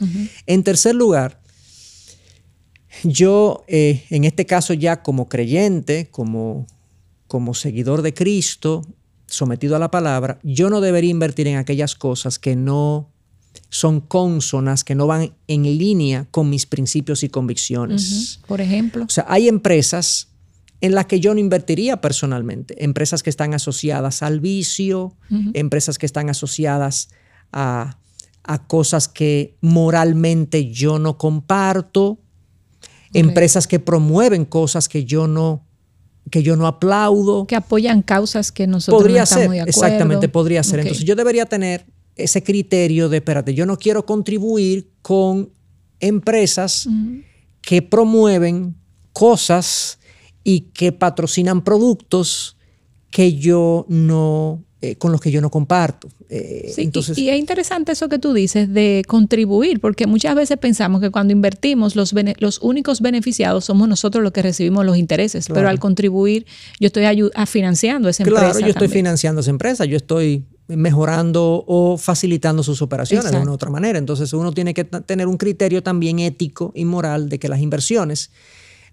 En 0.48 0.64
tercer 0.64 0.96
lugar, 0.96 1.40
yo, 3.04 3.64
eh, 3.68 4.06
en 4.10 4.24
este 4.24 4.46
caso 4.46 4.74
ya 4.74 5.04
como 5.04 5.30
creyente, 5.30 6.08
como, 6.10 6.66
como 7.28 7.54
seguidor 7.54 8.02
de 8.02 8.14
Cristo, 8.16 8.82
sometido 9.28 9.76
a 9.76 9.80
la 9.80 9.92
palabra, 9.92 10.40
yo 10.42 10.72
no 10.72 10.82
debería 10.82 11.12
invertir 11.12 11.48
en 11.48 11.58
aquellas 11.58 11.96
cosas 11.96 12.40
que 12.40 12.56
no 12.56 13.13
son 13.74 14.02
consonas 14.02 14.84
que 14.84 14.94
no 14.94 15.08
van 15.08 15.34
en 15.48 15.64
línea 15.64 16.28
con 16.30 16.48
mis 16.48 16.68
principios 16.68 17.24
y 17.24 17.30
convicciones. 17.30 18.40
Por 18.46 18.62
ejemplo. 18.62 19.04
O 19.06 19.10
sea, 19.10 19.26
hay 19.28 19.48
empresas 19.48 20.28
en 20.80 20.94
las 20.94 21.08
que 21.08 21.20
yo 21.20 21.34
no 21.34 21.40
invertiría 21.40 22.00
personalmente. 22.00 22.84
Empresas 22.84 23.24
que 23.24 23.32
están 23.32 23.56
asociadas 23.56 24.22
al 24.22 24.42
vicio, 24.42 25.16
empresas 25.56 25.98
que 25.98 26.06
están 26.06 26.30
asociadas 26.30 27.10
a, 27.52 27.98
cosas 28.68 29.08
que 29.08 29.58
moralmente 29.60 30.70
yo 30.70 31.00
no 31.00 31.18
comparto, 31.18 32.20
empresas 33.12 33.66
que 33.66 33.80
promueven 33.80 34.46
cosas 34.46 34.88
que 34.88 35.04
yo 35.04 35.28
no 35.28 35.66
que 36.30 36.44
yo 36.44 36.56
no 36.56 36.68
aplaudo. 36.68 37.48
Que 37.48 37.56
apoyan 37.56 38.02
causas 38.02 38.52
que 38.52 38.68
nosotros 38.68 39.02
podría 39.02 39.22
no 39.22 39.24
estamos 39.24 39.44
ser, 39.44 39.52
de 39.52 39.62
acuerdo. 39.62 39.86
Exactamente, 39.86 40.30
podría 40.30 40.64
ser. 40.64 40.80
Entonces 40.82 41.04
yo 41.04 41.16
debería 41.16 41.46
tener 41.46 41.86
ese 42.16 42.44
criterio 42.44 43.10
de, 43.10 43.18
espérate, 43.18 43.54
yo 43.54 43.66
no 43.66 43.78
quiero 43.78 44.06
contribuir 44.06 44.90
con 45.02 45.50
empresas 46.00 46.88
que 47.62 47.82
promueven 47.82 48.76
cosas 49.14 50.00
y 50.44 50.62
que 50.74 50.92
patrocinan 50.92 51.64
productos 51.64 52.58
que 53.10 53.36
yo 53.36 53.86
no, 53.88 54.64
eh, 54.82 54.96
con 54.96 55.12
los 55.12 55.22
que 55.22 55.32
yo 55.32 55.40
no 55.40 55.50
comparto. 55.50 56.10
Eh, 56.30 56.74
entonces, 56.78 57.18
y, 57.18 57.30
es 57.30 57.38
interesante 57.38 57.92
eso 57.92 58.10
que 58.10 58.20
tú 58.20 58.34
dices 58.34 58.74
de 58.74 59.04
contribuir, 59.08 59.80
porque 59.80 60.08
muchas 60.08 60.36
veces 60.36 60.58
pensamos 60.58 61.00
que 61.00 61.12
cuando 61.12 61.32
invertimos 61.32 61.96
los, 61.96 62.14
los 62.40 62.60
únicos 62.60 63.00
beneficiados 63.02 63.66
somos 63.66 63.88
nosotros 63.88 64.24
los 64.24 64.34
que 64.34 64.42
recibimos 64.42 64.86
los 64.86 64.98
intereses, 64.98 65.48
pero 65.54 65.70
al 65.70 65.80
contribuir 65.80 66.46
yo 66.80 66.88
estoy 66.88 67.06
financiando 67.46 68.10
esa 68.10 68.24
empresa. 68.24 68.52
Claro, 68.52 68.60
yo 68.60 68.68
estoy 68.68 68.88
financiando 68.88 69.42
esa 69.42 69.52
empresa, 69.52 69.86
yo 69.86 69.96
estoy 69.96 70.44
mejorando 70.76 71.64
o 71.68 71.98
facilitando 71.98 72.64
sus 72.64 72.82
operaciones 72.82 73.32
de 73.32 73.38
una 73.38 73.52
u 73.52 73.54
otra 73.54 73.70
manera. 73.70 74.00
Entonces 74.00 74.34
uno 74.34 74.52
tiene 74.52 74.74
que 74.74 74.84
tener 74.84 75.28
un 75.28 75.38
criterio 75.38 75.84
también 75.84 76.20
ético 76.20 76.72
y 76.76 76.86
moral 76.86 77.30
de 77.30 77.40
que 77.40 77.50
las 77.50 77.60
inversiones 77.60 78.32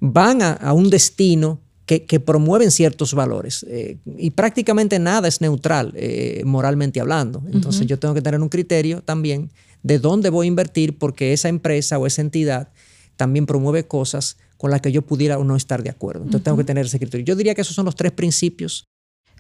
van 0.00 0.42
a, 0.42 0.72
un 0.72 0.90
destino 0.90 1.60
que, 1.86 2.20
promueven 2.20 2.70
ciertos 2.70 3.14
valores. 3.14 3.66
Eh, 3.68 3.98
y 4.16 4.30
prácticamente 4.30 4.98
nada 4.98 5.26
es 5.26 5.40
neutral 5.40 5.92
eh, 5.96 6.42
moralmente 6.44 7.00
hablando. 7.00 7.42
Entonces 7.52 7.86
yo 7.86 7.98
tengo 7.98 8.14
que 8.14 8.22
tener 8.22 8.40
un 8.40 8.48
criterio 8.48 9.02
también 9.02 9.50
de 9.82 9.98
dónde 9.98 10.30
voy 10.30 10.46
a 10.46 10.48
invertir 10.48 10.98
porque 10.98 11.32
esa 11.32 11.48
empresa 11.48 11.98
o 11.98 12.06
esa 12.06 12.20
entidad 12.22 12.68
también 13.16 13.46
promueve 13.46 13.86
cosas 13.86 14.36
con 14.56 14.70
las 14.70 14.80
que 14.80 14.92
yo 14.92 15.02
pudiera 15.02 15.38
o 15.38 15.44
no 15.44 15.56
estar 15.56 15.82
de 15.82 15.90
acuerdo. 15.90 16.24
Entonces 16.24 16.44
tengo 16.44 16.56
que 16.56 16.64
tener 16.64 16.86
ese 16.86 16.98
criterio. 16.98 17.24
Yo 17.24 17.34
diría 17.34 17.54
que 17.54 17.62
esos 17.62 17.74
son 17.74 17.86
los 17.86 17.96
tres 17.96 18.12
principios 18.12 18.89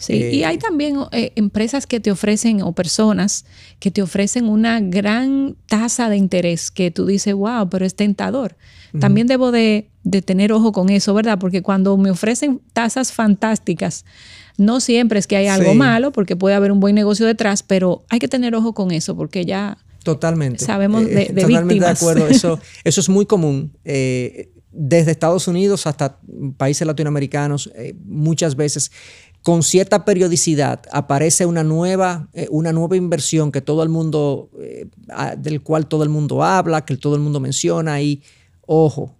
Sí, 0.00 0.14
y 0.14 0.44
hay 0.44 0.56
eh, 0.56 0.58
también 0.58 0.96
eh, 1.12 1.32
empresas 1.36 1.86
que 1.86 2.00
te 2.00 2.10
ofrecen 2.10 2.62
o 2.62 2.72
personas 2.72 3.44
que 3.78 3.90
te 3.90 4.00
ofrecen 4.00 4.48
una 4.48 4.80
gran 4.80 5.56
tasa 5.66 6.08
de 6.08 6.16
interés 6.16 6.70
que 6.70 6.90
tú 6.90 7.04
dices, 7.04 7.34
wow, 7.34 7.68
pero 7.68 7.84
es 7.84 7.94
tentador. 7.94 8.56
También 8.98 9.28
debo 9.28 9.52
de, 9.52 9.88
tener 10.24 10.52
ojo 10.52 10.72
con 10.72 10.90
eso, 10.90 11.14
¿verdad? 11.14 11.38
Porque 11.38 11.62
cuando 11.62 11.96
me 11.96 12.10
ofrecen 12.10 12.60
tasas 12.72 13.12
fantásticas, 13.12 14.04
No 14.56 14.80
siempre 14.80 15.18
es 15.18 15.26
que 15.26 15.36
hay 15.36 15.46
algo 15.46 15.74
malo, 15.74 16.12
porque 16.12 16.34
puede 16.34 16.54
haber 16.54 16.72
un 16.72 16.80
buen 16.80 16.94
negocio 16.94 17.24
detrás, 17.24 17.62
pero 17.62 18.04
hay 18.08 18.18
que 18.18 18.28
tener 18.28 18.54
ojo 18.54 18.74
con 18.74 18.90
eso, 18.90 19.16
porque 19.16 19.44
ya 19.44 19.78
Totalmente. 20.02 20.64
Sabemos 20.64 21.04
de, 21.04 21.22
eh, 21.22 21.32
Totalmente 21.34 21.84
de 21.84 21.90
acuerdo. 21.90 22.26
Eso, 22.26 22.58
eso 22.84 23.00
es 23.00 23.08
muy 23.08 23.26
común. 23.26 23.72
Eh, 23.84 24.50
desde 24.72 25.10
Estados 25.10 25.48
Unidos 25.48 25.86
hasta 25.86 26.18
países 26.56 26.86
latinoamericanos, 26.86 27.70
eh, 27.74 27.94
muchas 28.04 28.56
veces 28.56 28.92
con 29.42 29.62
cierta 29.62 30.04
periodicidad 30.04 30.82
aparece 30.92 31.46
una 31.46 31.64
nueva, 31.64 32.28
una 32.50 32.72
nueva 32.72 32.96
inversión 32.96 33.50
que 33.50 33.60
todo 33.60 33.82
el 33.82 33.88
mundo, 33.88 34.50
del 35.38 35.62
cual 35.62 35.86
todo 35.86 36.02
el 36.02 36.10
mundo 36.10 36.44
habla, 36.44 36.84
que 36.84 36.96
todo 36.96 37.14
el 37.14 37.20
mundo 37.20 37.40
menciona 37.40 38.02
y, 38.02 38.22
ojo, 38.66 39.14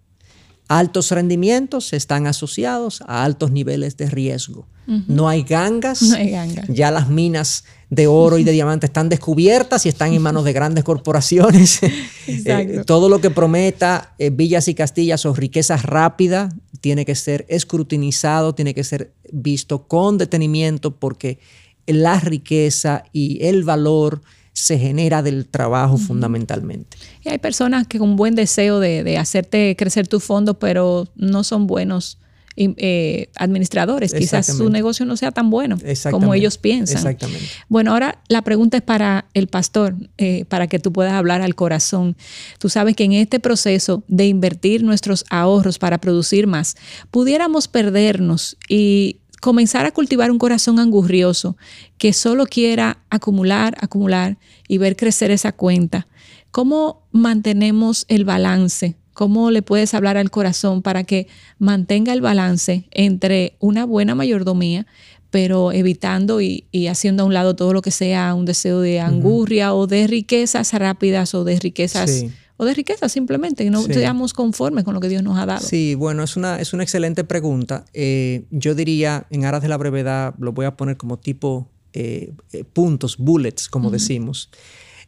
altos 0.70 1.11
rendimientos 1.11 1.92
están 1.92 2.28
asociados 2.28 3.02
a 3.09 3.24
altos 3.24 3.50
niveles 3.50 3.96
de 3.96 4.09
riesgo. 4.09 4.68
No 4.87 5.28
hay 5.28 5.42
gangas. 5.42 6.02
No 6.02 6.16
hay 6.16 6.30
gangas. 6.30 6.66
Ya 6.68 6.90
las 6.90 7.09
minas 7.09 7.64
de 7.90 8.06
oro 8.06 8.38
y 8.38 8.44
de 8.44 8.52
diamante 8.59 8.87
están 8.87 9.09
descubiertas 9.09 9.85
y 9.87 9.88
están 9.88 10.12
en 10.12 10.22
manos 10.22 10.44
de 10.44 10.52
grandes 10.52 10.85
corporaciones. 10.85 11.80
Eh, 12.33 12.85
todo 12.87 13.09
lo 13.09 13.20
que 13.20 13.30
prometa 13.30 14.14
eh, 14.18 14.30
villas 14.30 14.68
y 14.68 14.74
castillas 14.74 15.26
o 15.26 15.35
riquezas 15.35 15.83
rápidas 15.83 16.54
tiene 16.80 17.04
que 17.04 17.14
ser 17.14 17.46
escrutinizado, 17.48 18.54
tiene 18.54 18.74
que 18.74 18.84
ser 18.84 19.12
visto 19.32 19.86
con 19.86 20.18
detenimiento 20.18 20.96
porque 20.96 21.38
la 21.86 22.20
riqueza 22.20 23.04
y 23.12 23.44
el 23.44 23.64
valor 23.64 24.22
se 24.52 24.78
genera 24.78 25.22
del 25.22 25.46
trabajo 25.46 25.96
fundamentalmente. 25.96 26.96
Y 27.24 27.28
hay 27.28 27.38
personas 27.38 27.86
que 27.86 27.98
con 27.98 28.16
buen 28.16 28.34
deseo 28.34 28.80
de, 28.80 29.04
de 29.04 29.16
hacerte 29.16 29.74
crecer 29.76 30.08
tu 30.08 30.20
fondo, 30.20 30.58
pero 30.58 31.08
no 31.16 31.44
son 31.44 31.66
buenos 31.66 32.19
eh, 32.56 33.28
administradores. 33.36 34.12
Quizás 34.12 34.46
su 34.46 34.68
negocio 34.70 35.06
no 35.06 35.16
sea 35.16 35.30
tan 35.30 35.50
bueno 35.50 35.78
como 36.10 36.34
ellos 36.34 36.58
piensan. 36.58 36.98
Exactamente. 36.98 37.46
Bueno, 37.68 37.92
ahora 37.92 38.20
la 38.28 38.42
pregunta 38.42 38.76
es 38.76 38.82
para 38.82 39.26
el 39.34 39.46
pastor, 39.46 39.94
eh, 40.18 40.44
para 40.46 40.66
que 40.66 40.78
tú 40.78 40.92
puedas 40.92 41.12
hablar 41.12 41.42
al 41.42 41.54
corazón. 41.54 42.16
Tú 42.58 42.68
sabes 42.68 42.96
que 42.96 43.04
en 43.04 43.12
este 43.12 43.40
proceso 43.40 44.02
de 44.08 44.26
invertir 44.26 44.82
nuestros 44.82 45.24
ahorros 45.30 45.78
para 45.78 45.98
producir 45.98 46.46
más, 46.46 46.76
pudiéramos 47.10 47.68
perdernos 47.68 48.56
y 48.68 49.20
comenzar 49.40 49.86
a 49.86 49.92
cultivar 49.92 50.30
un 50.30 50.38
corazón 50.38 50.78
angurrioso 50.78 51.56
que 51.98 52.12
solo 52.12 52.46
quiera 52.46 52.98
acumular, 53.10 53.76
acumular 53.80 54.38
y 54.68 54.78
ver 54.78 54.96
crecer 54.96 55.30
esa 55.30 55.52
cuenta. 55.52 56.06
¿Cómo 56.50 57.06
mantenemos 57.12 58.04
el 58.08 58.24
balance 58.24 58.96
¿Cómo 59.20 59.50
le 59.50 59.61
puedes 59.61 59.92
hablar 59.92 60.16
al 60.16 60.30
corazón 60.30 60.80
para 60.80 61.04
que 61.04 61.26
mantenga 61.59 62.14
el 62.14 62.22
balance 62.22 62.88
entre 62.90 63.54
una 63.59 63.85
buena 63.85 64.14
mayordomía, 64.14 64.87
pero 65.28 65.72
evitando 65.72 66.40
y, 66.40 66.64
haciendo 66.88 67.24
a 67.24 67.26
un 67.26 67.35
lado 67.35 67.54
todo 67.54 67.74
lo 67.74 67.83
que 67.83 67.90
sea 67.90 68.33
un 68.33 68.46
deseo 68.46 68.80
de 68.80 68.98
angurria 68.98 69.74
o 69.74 69.87
de 69.87 70.06
riquezas 70.06 70.72
rápidas 70.72 71.35
o 71.35 71.44
de 71.44 71.61
riquezas 71.61 72.24
o 72.56 72.64
de 72.64 72.72
riquezas 72.72 73.12
simplemente, 73.12 73.62
que 73.62 73.70
no 73.70 73.83
seamos 73.83 74.33
conformes 74.33 74.85
con 74.85 74.94
lo 74.94 75.00
que 75.00 75.11
Dios 75.11 75.22
nos 75.22 75.37
ha 75.38 75.44
dado. 75.44 75.66
Sí, 75.66 75.94
bueno, 75.94 76.22
es 76.22 76.38
una, 76.38 76.59
es 76.59 76.72
una 76.72 76.83
excelente 76.83 77.22
pregunta. 77.22 77.85
Eh, 77.92 78.46
yo 78.50 78.74
diría, 78.74 79.26
en 79.28 79.44
aras 79.44 79.61
de 79.61 79.68
la 79.68 79.76
brevedad, 79.76 80.35
lo 80.38 80.52
voy 80.52 80.64
a 80.64 80.78
poner 80.78 80.96
como 80.96 81.18
tipo 81.18 81.68
eh, 81.92 82.33
eh, 82.54 82.64
puntos, 82.64 83.18
bullets, 83.18 83.68
como 83.68 83.90
decimos. 83.90 84.48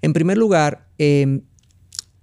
En 0.02 0.12
primer 0.12 0.36
lugar, 0.36 0.88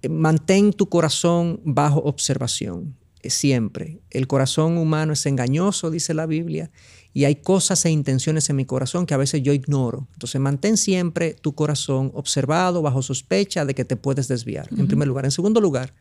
mantén 0.08 0.72
tu 0.72 0.88
corazón 0.88 1.60
bajo 1.64 2.00
observación, 2.00 2.96
eh, 3.22 3.30
siempre. 3.30 4.00
El 4.10 4.26
corazón 4.26 4.78
humano 4.78 5.12
es 5.12 5.26
engañoso, 5.26 5.90
dice 5.90 6.14
la 6.14 6.26
Biblia, 6.26 6.70
y 7.12 7.24
hay 7.24 7.36
cosas 7.36 7.84
e 7.84 7.90
intenciones 7.90 8.48
en 8.50 8.56
mi 8.56 8.64
corazón 8.64 9.04
que 9.04 9.14
a 9.14 9.18
veces 9.18 9.42
yo 9.42 9.52
ignoro. 9.52 10.08
Entonces 10.12 10.40
mantén 10.40 10.76
siempre 10.76 11.34
tu 11.34 11.54
corazón 11.54 12.12
observado, 12.14 12.82
bajo 12.82 13.02
sospecha 13.02 13.64
de 13.64 13.74
que 13.74 13.84
te 13.84 13.96
puedes 13.96 14.28
desviar, 14.28 14.68
en 14.76 14.86
primer 14.86 15.08
lugar. 15.08 15.24
En 15.24 15.32
segundo 15.32 15.60
lugar, 15.60 15.92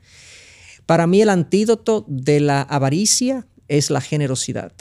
para 0.86 1.08
mí 1.08 1.22
el 1.22 1.30
antídoto 1.30 2.06
de 2.08 2.40
la 2.40 2.62
avaricia 2.62 3.48
es 3.68 3.90
la 3.90 4.02
generosidad. 4.02 4.72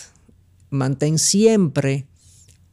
Mantén 0.70 1.18
siempre 1.18 2.06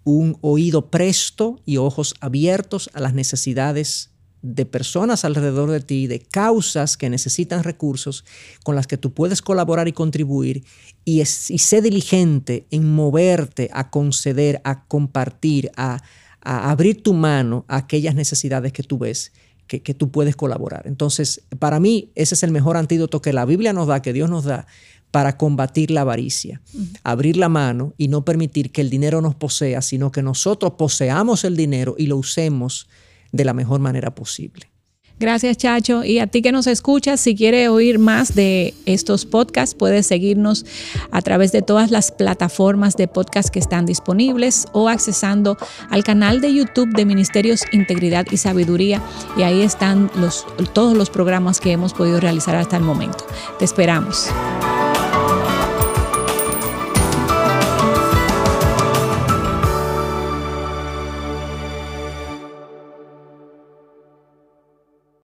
un 0.03 0.38
oído 0.41 0.91
presto 0.91 1.60
y 1.65 1.77
ojos 1.77 2.13
abiertos 2.19 2.89
a 2.93 2.99
las 2.99 3.13
necesidades 3.13 4.12
de 4.45 4.65
personas 4.65 5.25
alrededor 5.25 5.71
de 5.71 5.79
ti, 5.79 6.05
de 6.05 6.19
causas 6.19 6.97
que 6.97 7.10
necesitan 7.10 7.63
recursos 7.63 8.23
con 8.63 8.75
las 8.75 8.86
que 8.86 8.97
tú 8.97 9.12
puedes 9.12 9.41
colaborar 9.41 9.88
y 9.88 9.93
contribuir 9.93 10.63
y, 11.03 11.21
y 11.21 11.25
sé 11.25 11.81
diligente 11.81 12.67
en 12.69 12.93
moverte 12.93 13.69
a 13.73 13.89
conceder, 13.89 14.62
a 14.63 14.86
compartir, 14.86 15.71
a, 15.75 16.01
abrir 16.41 17.01
tu 17.01 17.15
mano 17.15 17.65
a 17.67 17.77
aquellas 17.77 18.13
necesidades 18.13 18.71
que 18.71 18.84
tú 18.84 18.99
ves 18.99 19.31
que, 19.67 19.79
tú 19.95 20.12
puedes 20.12 20.36
colaborar. 20.36 20.84
Entonces, 20.86 21.41
para 21.58 21.79
mí, 21.79 22.12
ese 22.13 22.36
es 22.36 22.43
el 22.43 22.51
mejor 22.51 22.77
antídoto 22.77 23.19
que 23.19 23.34
la 23.34 23.45
Biblia 23.45 23.73
nos 23.73 23.88
da, 23.88 24.03
que 24.03 24.13
Dios 24.13 24.29
nos 24.29 24.43
da, 24.43 24.67
para 25.10 25.38
combatir 25.38 25.89
la 25.89 26.01
avaricia. 26.01 26.62
Abrir 27.03 27.36
la 27.36 27.49
mano 27.49 27.95
y 27.97 28.08
no 28.08 28.23
permitir 28.23 28.71
que 28.71 28.81
el 28.81 28.91
dinero 28.91 29.21
nos 29.21 29.34
posea, 29.34 29.81
sino 29.81 30.12
que 30.12 30.21
nosotros 30.21 30.73
poseamos 30.77 31.45
el 31.45 31.58
dinero 31.58 31.95
y 31.97 32.05
lo 32.05 32.17
usemos 32.17 32.88
de 33.36 33.45
la 33.45 33.54
mejor 33.54 33.80
manera 33.80 34.13
posible. 34.13 34.71
Gracias, 35.17 35.56
Chacho. 35.56 36.04
Y 36.04 36.19
a 36.19 36.28
ti 36.28 36.41
que 36.41 36.52
nos 36.52 36.67
escuchas, 36.67 37.21
si 37.21 37.36
quieres 37.36 37.69
oír 37.69 38.00
más 38.00 38.36
de 38.36 38.74
estos 38.86 39.26
podcasts, 39.26 39.74
puedes 39.74 40.08
seguirnos 40.08 40.65
a 41.10 41.21
través 41.21 41.54
de 41.54 41.62
todas 41.62 41.89
las 41.89 42.12
plataformas 42.12 42.98
de 42.98 43.08
podcast 43.08 43.48
que 43.50 43.60
están 43.60 43.86
disponibles 43.86 44.67
o 44.74 44.89
accesando 44.89 45.58
al 45.89 46.04
canal 46.04 46.41
de 46.41 46.54
YouTube 46.54 46.93
de 46.93 47.06
Ministerios 47.06 47.63
Integridad 47.71 48.26
y 48.30 48.38
Sabiduría. 48.38 49.02
Y 49.38 49.43
ahí 49.43 49.62
están 49.62 50.12
los, 50.15 50.45
todos 50.74 50.98
los 50.98 51.10
programas 51.10 51.62
que 51.62 51.71
hemos 51.71 51.93
podido 51.93 52.19
realizar 52.19 52.58
hasta 52.58 52.76
el 52.76 52.84
momento. 52.84 53.26
Te 53.58 53.63
esperamos. 53.63 54.30